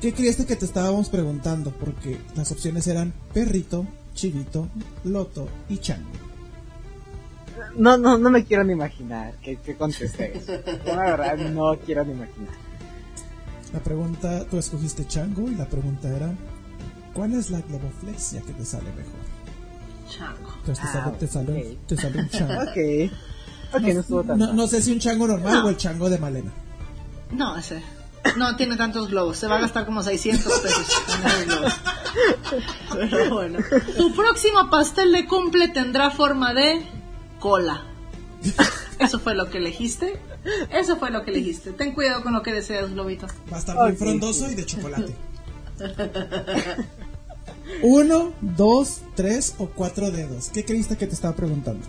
[0.00, 1.70] ¿Qué creíste que te estábamos preguntando?
[1.70, 4.68] Porque las opciones eran perrito, chivito,
[5.04, 6.10] loto y chango.
[7.76, 10.52] No, no, no me quiero ni imaginar que, que contesté eso.
[10.86, 12.52] La verdad, no quiero ni imaginar.
[13.72, 16.32] La pregunta, tú escogiste chango y la pregunta era,
[17.14, 19.20] ¿cuál es la globoflexia que te sale mejor?
[20.08, 20.52] Chango.
[20.60, 21.86] Entonces te Ah, sale, te sale, ok.
[21.88, 22.54] te sale un chango.
[22.62, 23.12] Ok.
[23.74, 26.18] Ok, no estuvo tan No, no sé si un chango normal o el chango de
[26.18, 26.52] Malena.
[27.32, 27.82] No, ese.
[28.36, 29.38] No tiene tantos globos.
[29.38, 31.72] Se va a gastar como 600 pesos en esos globos.
[32.92, 33.58] Pero bueno.
[33.96, 36.86] Tu próximo pastel de cumple tendrá forma de
[37.38, 37.84] cola.
[38.98, 40.20] Eso fue lo que elegiste.
[40.70, 41.72] Eso fue lo que elegiste.
[41.72, 43.26] Ten cuidado con lo que deseas, globito.
[43.52, 45.14] Va a estar muy frondoso y de chocolate.
[47.82, 50.50] Uno, dos, tres o cuatro dedos.
[50.50, 51.84] ¿Qué creíste que te estaba preguntando?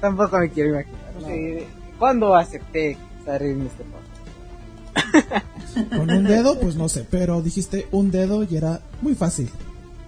[0.00, 1.00] Tampoco me quiero imaginar.
[1.20, 1.28] No
[1.98, 5.46] ¿Cuándo acepté estar en este podcast?
[5.96, 9.48] Con un dedo, pues no sé, pero dijiste un dedo y era muy fácil.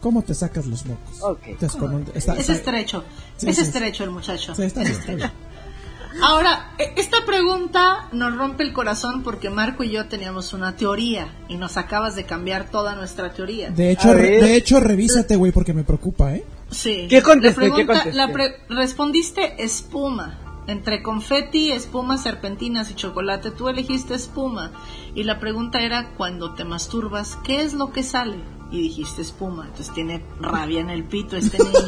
[0.00, 1.38] ¿Cómo te sacas los mocos?
[1.46, 3.04] Entonces, con un- está- Es estrecho.
[3.38, 4.54] Sí, es sí, estrecho el muchacho.
[4.54, 5.30] sí, está bien, está bien.
[6.22, 11.34] Ahora, e- esta pregunta nos rompe el corazón porque Marco y yo teníamos una teoría
[11.48, 13.70] y nos acabas de cambiar toda nuestra teoría.
[13.70, 16.44] De hecho, de hecho, revísate, güey, porque me preocupa, ¿eh?
[16.70, 17.06] Sí.
[17.08, 17.62] ¿Qué contesté?
[17.62, 18.16] La ¿Qué pregunta- contesté?
[18.16, 20.38] la pre- respondiste espuma.
[20.66, 24.72] Entre confeti, espuma, serpentinas y chocolate, tú elegiste espuma.
[25.14, 28.38] Y la pregunta era, cuando te masturbas, ¿qué es lo que sale?
[28.70, 29.66] Y dijiste espuma.
[29.66, 31.72] Entonces tiene rabia en el pito este niño.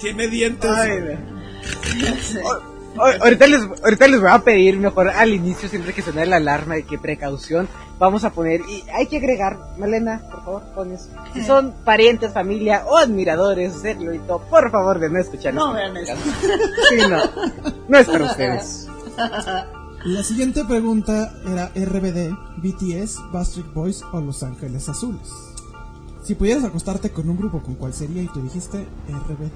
[0.00, 0.70] Tiene dientes.
[0.70, 2.70] Ay, no.
[2.96, 6.74] ahorita, les, ahorita les voy a pedir mejor al inicio, siempre que suene la alarma
[6.74, 7.68] de qué precaución,
[7.98, 11.10] vamos a poner, y hay que agregar, Malena, por favor, pon eso.
[11.34, 15.94] Si son parientes, familia o admiradores de Glorito, por favor de no escuchar No vean
[15.94, 16.22] podcast.
[16.88, 17.18] Sí, no,
[17.88, 18.88] no es para ustedes.
[20.04, 25.30] La siguiente pregunta era RBD, BTS, Backstreet Boys o Los Ángeles Azules.
[26.22, 28.22] Si pudieras acostarte con un grupo, ¿con cuál sería?
[28.22, 29.52] Y tú dijiste RBD.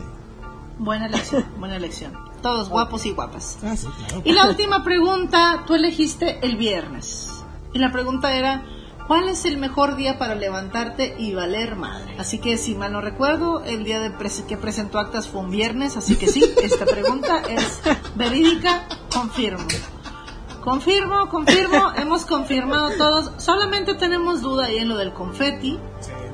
[0.78, 2.12] Buena elección, buena elección.
[2.44, 3.56] Todos guapos y guapas.
[3.64, 4.20] Ah, sí, claro.
[4.22, 7.30] Y la última pregunta, tú elegiste el viernes.
[7.72, 8.62] Y la pregunta era,
[9.08, 12.16] ¿cuál es el mejor día para levantarte y valer madre?
[12.18, 15.50] Así que si mal no recuerdo, el día de pres- que presentó actas fue un
[15.50, 17.80] viernes, así que sí, esta pregunta es
[18.14, 19.64] verídica, confirmo.
[20.62, 23.42] Confirmo, confirmo, hemos confirmado todos.
[23.42, 25.78] Solamente tenemos duda ahí en lo del confeti.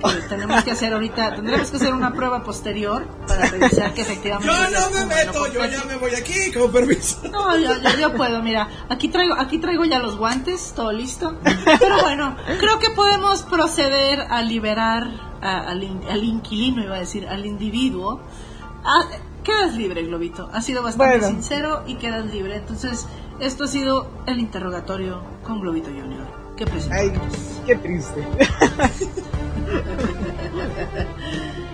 [0.03, 3.07] que tenemos que hacer ahorita, tendremos que hacer una prueba posterior
[3.41, 4.53] para revisar que efectivamente.
[4.53, 7.21] Yo no me meto, yo ya me voy aquí, con permiso.
[7.31, 11.39] No, yo, yo, yo puedo, mira, aquí traigo, aquí traigo ya los guantes, todo listo.
[11.79, 15.09] Pero bueno, creo que podemos proceder a liberar
[15.43, 18.21] a- al, in- al inquilino, iba a decir, al individuo.
[18.85, 19.05] Ah,
[19.45, 20.49] quedas libre, Globito.
[20.53, 21.35] Ha sido bastante Bueno.
[21.35, 22.57] sincero y quedas libre.
[22.57, 23.07] Entonces,
[23.41, 26.27] esto ha sido el interrogatorio con Globito Junior.
[26.57, 27.61] ¿Qué Ay, presentamos?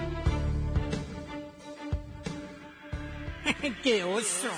[3.82, 4.48] qué triste.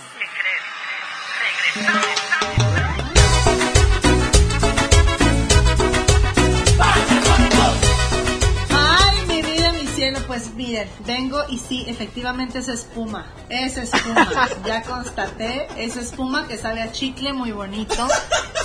[8.71, 14.29] Ay, mi vida, mi cielo, pues miren, vengo y sí, efectivamente es espuma, es espuma,
[14.65, 18.09] ya constaté, es espuma que sabe a chicle muy bonito,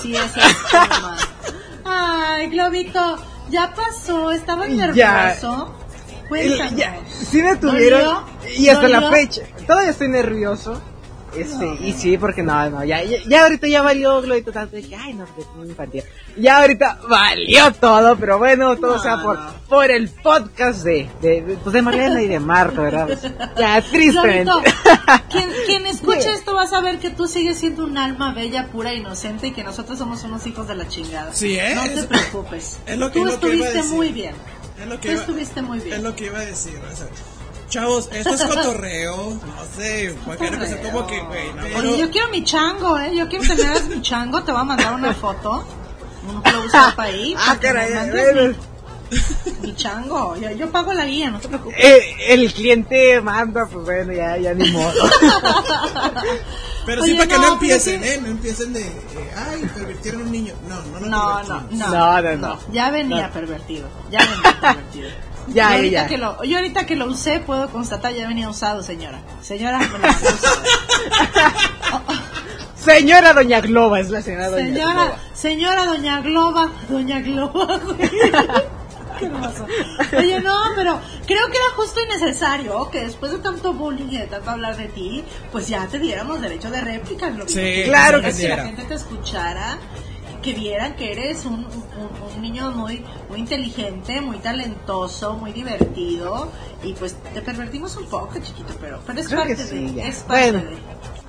[0.02, 1.18] sí es espuma.
[1.86, 3.18] Ay, Globito,
[3.50, 5.83] ya pasó, estaba nervioso.
[6.30, 6.76] Cuéntanos.
[6.76, 8.24] ya, sí me tuvieron ¿Dolió?
[8.58, 9.12] y hasta la ¿Dolió?
[9.18, 10.82] fecha todavía estoy nervioso
[11.36, 14.84] este y sí porque no no ya, ya, ya ahorita ya valió Glorito tanto de
[14.84, 16.04] que ay no es muy infantil
[16.38, 19.52] ya ahorita valió todo pero bueno todo No, sea por no.
[19.68, 23.22] por el podcast de de, pues de Marlena y de Marco verdad Pues,
[23.58, 24.72] ya tristemente Globito,
[25.32, 28.94] quien, quien escuche esto va a saber que tú sigues siendo un alma bella, pura,
[28.94, 31.34] inocente y que nosotros somos unos hijos de la chingada.
[31.34, 31.74] Sí, ¿eh?
[31.74, 32.78] No te Es- preocupes.
[32.86, 33.96] es lo que- tú lo que iba a estuviste decir.
[33.96, 34.36] muy bien.
[34.80, 35.96] Es lo que Tú iba- estuviste muy bien.
[35.98, 36.80] Es lo que iba a decir.
[36.92, 37.08] o sea,
[37.70, 39.30] chavos, esto es cotorreo.
[39.32, 43.16] No sé, cualquiera pensar como que, güey, no, Oye, pero- yo quiero mi chango, ¿eh?
[43.16, 44.44] Yo quiero que me hagas mi chango.
[44.44, 45.66] Te voy a mandar una foto.
[46.28, 47.36] Un close-up ahí.
[47.38, 47.92] ah caray
[49.62, 50.36] mi chango.
[50.38, 51.78] Yo, yo pago la guía, no te preocupes.
[51.78, 54.92] eh, el cliente manda pues bueno ya ya ni modo
[56.86, 58.10] Pero Oye, sí para que no, empiecen, sí.
[58.10, 58.20] ¿eh?
[58.22, 60.54] No empiecen de, eh, ay, pervirtieron a un niño.
[60.68, 61.08] No, no, no.
[61.08, 62.60] No, no, no, No, no, no.
[62.72, 63.88] Ya venía pervertido.
[64.12, 65.10] Ya venía pervertido.
[65.48, 66.08] Ya, yo, ahorita ya.
[66.08, 69.22] Que lo, yo ahorita que lo usé puedo constatar ya venía usado, señora.
[69.42, 70.62] Señora, me lo mandó usado.
[72.78, 78.10] señora doña Globa es la señora doña Señora, Globa señora Doña Globa, Doña Globa, güey.
[79.20, 79.66] Qué hermoso.
[80.18, 84.18] Oye, no, pero creo que era justo y necesario que después de tanto bullying y
[84.18, 87.60] de tanto hablar de ti, pues ya te diéramos derecho de réplica, Globito.
[87.60, 89.78] Sí, Claro que que se que la gente te escuchara.
[90.42, 96.52] que vieran que eres un, un- un niño muy, muy inteligente, muy talentoso, muy divertido.
[96.84, 100.06] Y pues te pervertimos un poco, chiquito, pero, pero es Creo parte sí, de.
[100.10, 100.70] Es parte Bueno.
[100.70, 100.78] de.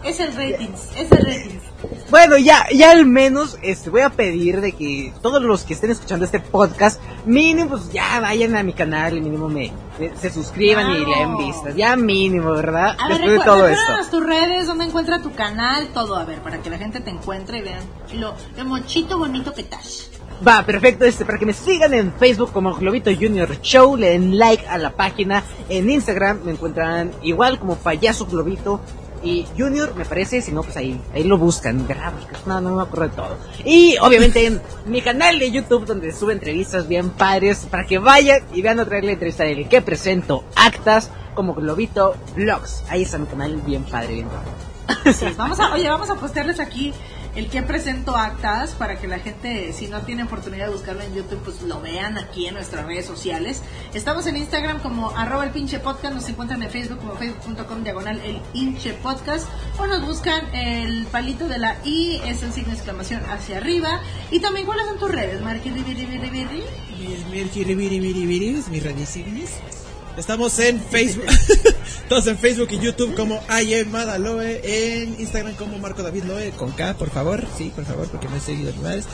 [0.05, 1.63] Es el ratings, es el ratings.
[2.11, 5.91] Bueno, ya, ya al menos este, voy a pedir de que todos los que estén
[5.91, 10.31] escuchando este podcast, mínimo, pues ya vayan a mi canal y mínimo me, me- se
[10.31, 11.75] suscriban y le den vistas.
[11.75, 12.97] Ya mínimo, ¿verdad?
[12.99, 13.93] A ver, Después de recu- todo esto.
[14.11, 17.59] tus redes, dónde encuentra tu canal, todo, a ver, para que la gente te encuentre
[17.59, 17.83] y vean
[18.15, 20.11] lo, lo mochito bonito que estás.
[20.47, 24.37] Va, perfecto, este, para que me sigan en Facebook como Globito Junior Show, le den
[24.39, 28.81] like a la página, en Instagram me encuentran igual como Payaso Globito
[29.25, 31.79] y Junior, me parece, si no, pues ahí, ahí lo buscan.
[31.79, 33.39] Porque no, no me acuerdo de todo.
[33.65, 38.41] Y obviamente en mi canal de YouTube donde sube entrevistas bien padres, para que vayan
[38.53, 42.85] y vean otra vez la entrevista del que presento actas como Globito Vlogs.
[42.89, 45.35] Ahí está mi canal bien padre, bien padre.
[45.37, 46.93] Vamos a, oye, vamos a postearles aquí
[47.35, 51.15] el que presento actas para que la gente, si no tiene oportunidad de buscarlo en
[51.15, 53.63] YouTube, pues lo vean aquí en nuestras redes sociales.
[53.93, 58.21] Estamos en Instagram como arroba el pinche podcast, nos encuentran en Facebook como facebook.com diagonal
[58.21, 62.77] el pinche podcast o nos buscan el palito de la I, es el signo de
[62.77, 64.01] exclamación hacia arriba.
[64.31, 66.63] Y también cuáles son tus redes, Marqui, ribi, ribi, ribi, ribi?
[66.99, 69.84] Mis mis redísimos.
[70.17, 71.27] Estamos en Facebook,
[72.09, 76.71] todos en Facebook y YouTube como Aye Madaloe, en Instagram como Marco David Loe, con
[76.71, 79.07] K, por favor, sí, por favor, porque me he seguido animales.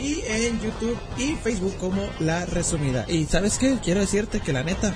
[0.00, 3.04] Y en YouTube y Facebook como La Resumida.
[3.08, 3.78] Y ¿sabes qué?
[3.82, 4.94] Quiero decirte que la neta,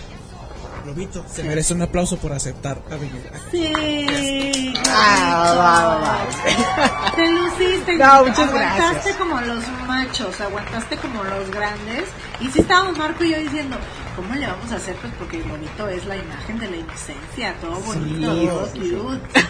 [0.84, 3.72] Globito, se merece un aplauso por aceptar a venir aquí.
[3.74, 4.74] Sí.
[4.88, 7.12] Ah, va, va, va.
[7.16, 7.96] Te luciste.
[7.96, 9.16] No, muchas aguantaste gracias.
[9.16, 12.04] como los machos, aguantaste como los grandes.
[12.40, 13.76] Y si estábamos Marco y yo diciendo,
[14.16, 14.96] ¿cómo le vamos a hacer?
[14.96, 18.90] Pues porque el bonito es la imagen de la inocencia, todo bonito, Sí, todo sí,
[18.90, 19.40] cute.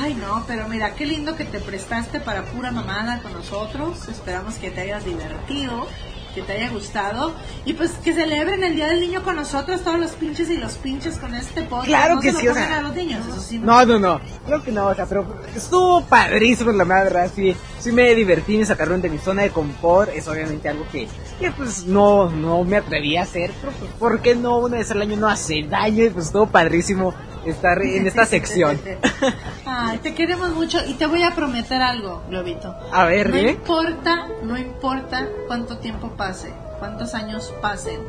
[0.00, 4.08] Ay, no, pero mira, qué lindo que te prestaste para pura mamada con nosotros.
[4.08, 5.86] Esperamos que te hayas divertido,
[6.34, 7.34] que te haya gustado.
[7.64, 10.74] Y pues que celebren el Día del Niño con nosotros, todos los pinches y los
[10.74, 11.86] pinches con este podcast.
[11.86, 13.58] Claro no que se lo sí, o pongan sea, a los niños, eso sí.
[13.58, 14.20] No, no, no.
[14.46, 18.66] Creo que no, o sea, pero estuvo padrísimo la madre, sí, sí me divertí, me
[18.66, 21.08] sacaron de mi zona de confort, es obviamente algo que,
[21.38, 24.58] que pues no, no me atreví a hacer, pero pues, ¿por qué no?
[24.58, 27.14] Una vez al año no hace daño y pues estuvo padrísimo
[27.46, 28.80] estar en esta sección.
[29.66, 32.74] Ay, te queremos mucho y te voy a prometer algo, Globito.
[32.92, 33.50] A ver, No dime.
[33.52, 38.00] importa, no importa cuánto tiempo pase, cuántos años pasen,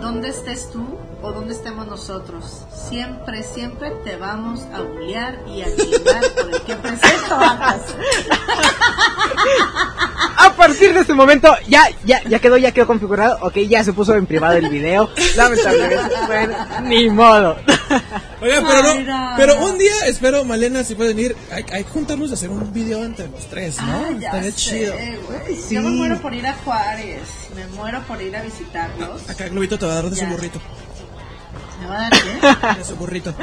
[0.00, 0.84] dónde estés tú
[1.22, 2.62] o dónde estemos nosotros.
[2.88, 7.94] Siempre, siempre te vamos a bullear y a chingar por el que presento actas.
[10.36, 13.92] A partir de este momento, ya, ya, ya quedó, ya quedó configurado, ok, ya se
[13.92, 17.56] puso en privado el video, lamentablemente, bueno, ni modo.
[18.40, 22.30] Oigan, pero no, pero un día espero, Malena, si pueden ir, hay, hay que juntarnos
[22.30, 23.92] y hacer un video entre los tres, ¿no?
[23.92, 24.94] Ah, Estaría sé, chido.
[25.48, 25.74] Sí.
[25.76, 27.20] Yo me muero por ir a Juárez,
[27.54, 29.28] me muero por ir a visitarlos.
[29.30, 30.60] Acá Globito te va a dar de su burrito.
[31.82, 32.12] ¿Me va a dar
[32.74, 32.78] qué?
[32.78, 33.34] De su burrito.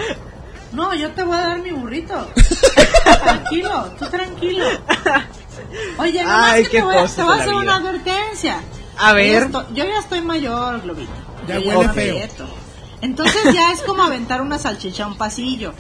[0.72, 2.28] No, yo te voy a dar mi burrito.
[3.24, 4.66] tranquilo, tú tranquilo.
[5.98, 7.56] Oye, no Ay, que qué te voy, a- cosas te voy a de la hacer
[7.56, 8.62] una advertencia.
[8.98, 9.44] A Yo ver.
[9.44, 11.12] estoy- yo ya estoy mayor, Globito.
[11.48, 12.30] Ya Yo huele feo.
[13.02, 15.74] Entonces ya es como aventar una salchicha a un pasillo.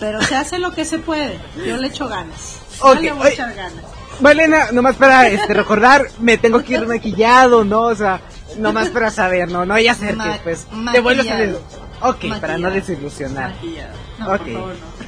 [0.00, 1.38] Pero se hace lo que se puede.
[1.66, 2.56] Yo le echo ganas.
[2.80, 3.84] Yo Ok, le voy a echar ganas.
[4.20, 7.80] Malena, nomás para este, recordar, me tengo que ir maquillado, ¿no?
[7.82, 8.20] O sea,
[8.58, 9.64] nomás para saber, ¿no?
[9.66, 11.38] No ser Ma- que pues te vuelvas a...
[12.00, 12.34] maquillado.
[12.34, 13.50] Ok, para no desilusionar.
[13.54, 13.94] Maquillado.
[14.18, 14.38] No, Ok.
[14.38, 15.04] por favor, no.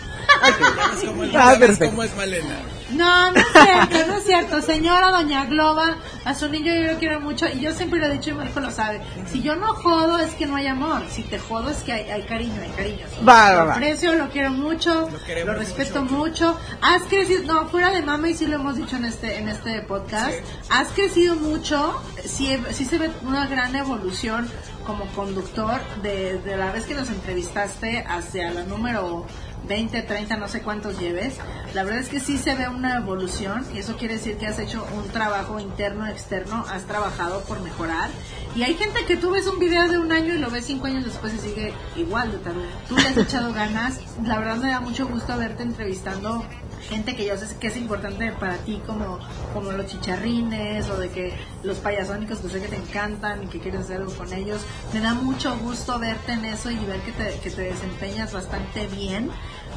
[0.49, 1.07] Ok.
[1.07, 1.87] Como es, Ah, sabes perfecto.
[1.91, 2.59] cómo es Malena.
[2.91, 4.63] No, no es cierto, no es cierto.
[4.63, 8.13] Señora Doña Globa, a su niño yo lo quiero mucho y yo siempre lo he
[8.13, 9.01] dicho y hijo lo sabe.
[9.31, 11.03] Si yo no jodo es que no hay amor.
[11.11, 13.07] Si te jodo es que hay, hay cariño, hay cariño.
[13.27, 13.75] Va, va, Lo va.
[13.75, 16.57] aprecio, lo quiero mucho, Lo lo, respeto mucho.
[16.81, 19.83] Has crecido, no, fuera de mama y sí lo hemos dicho en este en este
[19.83, 20.35] podcast.
[20.71, 24.49] Has crecido mucho, sí, sí se ve una gran evolución
[24.87, 29.27] como conductor de, de la vez que nos entrevistaste hacia la número
[29.69, 31.39] 20, 30, no sé cuántos lleves.
[31.75, 34.59] La verdad es que sí se ve una evolución y eso quiere decir que has
[34.59, 38.11] hecho un trabajo interno, externo, has trabajado por mejorar.
[38.55, 40.87] Y hay gente que tú ves un video de un año y lo ves cinco
[40.87, 42.67] años después y sigue igual de tarugo.
[42.89, 44.01] Tú le has echado ganas.
[44.25, 46.43] La verdad me da mucho gusto verte entrevistando
[46.89, 49.19] gente que yo sé que es importante para ti como,
[49.53, 53.59] como los chicharrines o de que los payasónicos que sé que te encantan y que
[53.59, 54.63] quieres hacer algo con ellos.
[54.93, 58.87] Me da mucho gusto verte en eso y ver que te, que te desempeñas bastante
[58.89, 59.31] bien.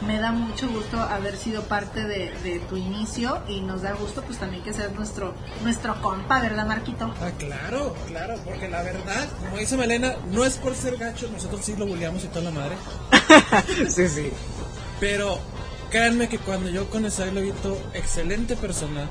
[0.06, 4.22] Me da mucho gusto haber sido parte de, de tu inicio y nos da gusto
[4.24, 7.14] pues también que seas nuestro, nuestro compa, ¿verdad Marquito?
[7.22, 11.66] Ah, claro, claro, porque la verdad, como dice Malena, no es por ser gachos, nosotros
[11.66, 12.76] sí lo bulleamos y toda la madre.
[13.90, 14.32] sí, sí.
[15.02, 15.38] Pero
[15.90, 19.10] créanme que cuando yo conocí a Globito, excelente persona,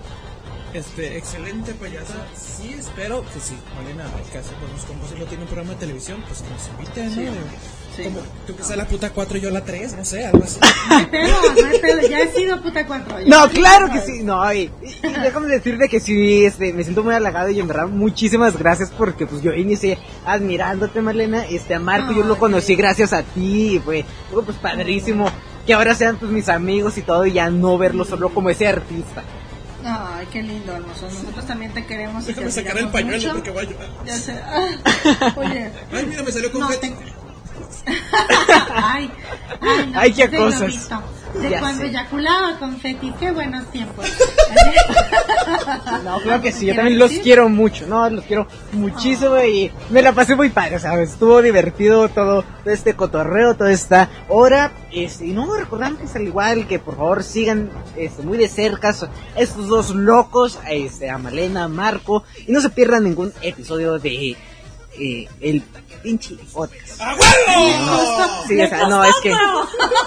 [0.73, 2.29] Este, excelente payasa.
[2.35, 3.57] Sí, espero que sí.
[3.75, 5.09] Malena, que hacer buenos combos.
[5.11, 7.33] Si no tiene un programa de televisión, pues que nos inviten, ¿no?
[7.33, 7.39] sí.
[8.05, 10.59] Como tú que la puta 4 y yo la 3, no sé, algo así.
[11.11, 13.19] Pero, ya he sido puta cuatro.
[13.21, 16.45] ya No, he sido claro que sí, no, y, y- y déjame decirte que sí,
[16.45, 21.01] este, me siento muy halagado y en verdad muchísimas gracias porque pues yo inicié admirándote
[21.03, 25.31] Marlena, este, a Marco yo lo conocí gracias a ti y fue, fue, pues padrísimo
[25.67, 28.67] que ahora sean pues mis amigos y todo y ya no verlo solo como ese
[28.67, 29.23] artista.
[29.85, 31.07] Ay, qué lindo, hermoso.
[31.07, 32.25] Nosotros también te queremos.
[32.25, 33.33] y te Déjame sacar el pañuelo mucho.
[33.35, 33.89] porque voy a llorar.
[34.05, 34.35] Ya sé.
[35.37, 35.71] Oye.
[35.93, 36.93] Ay, mira, me salió con No, te-
[38.75, 39.11] ay,
[39.61, 40.89] ay, no, Ay, qué cosas.
[41.35, 41.89] De Ya cuando sé.
[41.89, 44.07] eyaculaba confeti, qué buenos tiempos.
[46.05, 49.71] No, claro que sí, yo ¿Quieres también los quiero mucho, no, los quiero muchísimo y
[49.91, 51.11] me la pasé muy padre, ¿sabes?
[51.11, 56.67] Estuvo divertido todo, todo este cotorreo, toda esta hora, este, y no, recordarles al igual
[56.67, 58.95] que por favor sigan este, muy de cerca
[59.37, 64.37] estos dos locos, este, a Malena, a Marco, y no se pierdan ningún episodio de
[65.01, 65.63] eh, el
[66.03, 67.01] pinche podcast.
[67.01, 67.87] ¡A huevo!
[67.87, 69.33] No, sí, o sea, no, es que,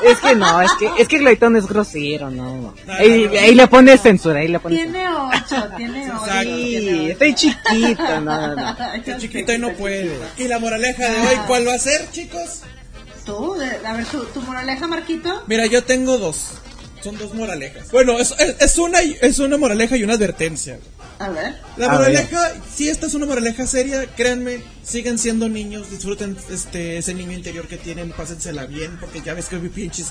[0.03, 2.73] es que no, es que, es que Glitón es grosero, no.
[2.85, 3.39] No, Ahí, no, no.
[3.39, 4.99] ahí le pone censura, ahí le pone censura.
[4.99, 6.25] Tiene ocho, tiene ocho.
[6.41, 7.11] Sí, ocho.
[7.11, 8.75] estoy chiquito, no, no.
[9.05, 10.17] Qué chiquito y no puede.
[10.37, 12.61] Y la moraleja de hoy, ¿cuál va a ser, chicos?
[13.25, 15.43] Tú, de- a ver, tu, tu moraleja, Marquito.
[15.47, 16.51] Mira, yo tengo dos.
[17.03, 17.91] Son dos moralejas.
[17.91, 20.79] Bueno, es, es, es una, y- es una moraleja y una advertencia.
[21.21, 21.55] A ver.
[21.77, 26.97] La A moraleja, si esta es una moraleja seria, créanme, sigan siendo niños, disfruten este
[26.97, 30.07] ese niño interior que tienen, pásensela bien, porque ya ves que hay pinches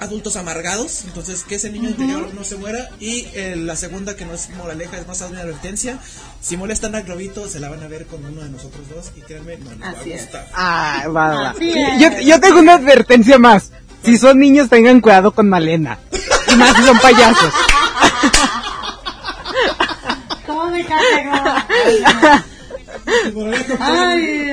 [0.00, 2.88] adultos amargados, entonces que ese niño interior no se muera.
[3.00, 5.98] Y eh, la segunda, que no es moraleja, es más una advertencia,
[6.40, 9.22] si molestan a Globito, se la van a ver con uno de nosotros dos, y
[9.22, 10.22] créanme, no les va a Así es.
[10.22, 10.48] gustar.
[10.54, 11.50] Ah, va.
[11.50, 11.74] Así.
[11.98, 13.72] Yo, yo tengo una advertencia más.
[14.04, 15.98] Si son niños, tengan cuidado con Malena.
[16.52, 17.52] Y más si son payasos.
[23.34, 24.50] Moraleja, Ay,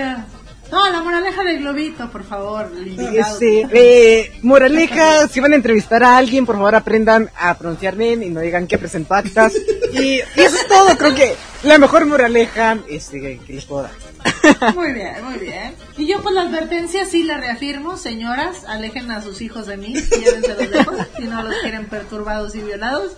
[0.72, 2.72] no, la moraleja del globito, por favor.
[3.14, 8.24] Este, eh, moraleja, si van a entrevistar a alguien, por favor aprendan a pronunciar bien
[8.24, 9.54] y no digan que presentó actas.
[9.92, 14.74] Y, y eso es todo, creo que la mejor moraleja este, que les puedo dar.
[14.76, 15.76] Muy bien, muy bien.
[15.98, 19.94] Y yo pues la advertencia sí la reafirmo, señoras, alejen a sus hijos de mí,
[19.94, 23.12] llévenselos lejos, si no los quieren perturbados y violados.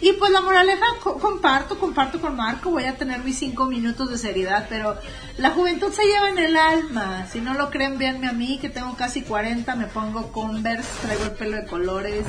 [0.00, 4.10] Y pues la moraleja co- comparto, comparto con Marco, voy a tener mis cinco minutos
[4.10, 4.96] de seriedad, pero
[5.38, 7.26] la juventud se lleva en el alma.
[7.32, 11.24] Si no lo creen, véanme a mí, que tengo casi 40, me pongo Converse, traigo
[11.24, 12.24] el pelo de colores,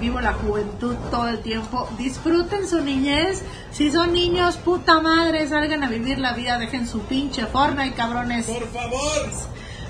[0.00, 1.88] vivo la juventud todo el tiempo.
[1.96, 3.42] Disfruten su niñez.
[3.70, 8.46] Si son niños, puta madre, salgan a vivir la vida, dejen su pinche Fortnite, cabrones.
[8.46, 9.30] Por favor.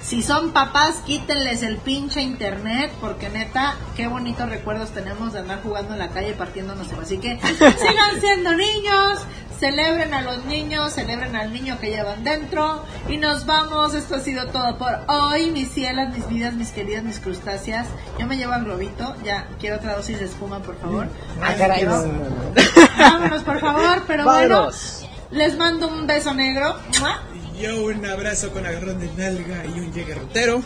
[0.07, 5.61] Si son papás, quítenles el pinche internet, porque neta, qué bonitos recuerdos tenemos de andar
[5.65, 6.87] jugando en la calle partiéndonos.
[6.93, 9.19] Así que sigan siendo niños,
[9.59, 12.85] celebren a los niños, celebren al niño que llevan dentro.
[13.09, 17.03] Y nos vamos, esto ha sido todo por hoy, mis cielas, mis vidas, mis queridas,
[17.03, 17.89] mis crustáceas.
[18.17, 21.09] Yo me llevo a globito, ya quiero otra dosis de espuma, por favor.
[21.43, 22.55] Ah, Así caray, quiero- no, no, no.
[22.97, 24.99] Vámonos, por favor, pero Vámonos.
[25.01, 26.77] bueno, les mando un beso negro.
[27.01, 27.23] ¡Mua!
[27.61, 30.63] Yo un abrazo con agarrón de nalga y un llegue rotero.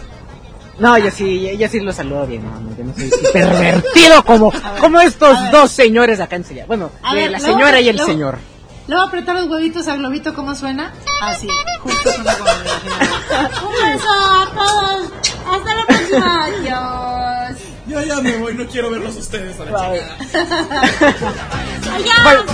[0.78, 4.50] No, yo sí, yo, yo sí lo saludo bien, no, yo no soy pervertido como,
[4.64, 6.64] A ver, como estos dos señores acá en Sevilla.
[6.66, 8.38] Bueno, de ver, la luego- señora y el luego- señor.
[8.86, 10.92] Le voy a apretar los huevitos al globito, ¿cómo suena?
[11.22, 11.46] Así,
[11.80, 12.50] justo suena como.
[13.68, 15.12] Un beso a todos.
[15.48, 16.44] Hasta la próxima.
[16.44, 17.58] Adiós.
[17.86, 20.16] Ya, ya me voy, no quiero verlos ustedes a la chingada.
[21.94, 22.44] Adiós.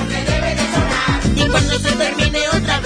[1.37, 2.86] Y cuando se termine otra vez.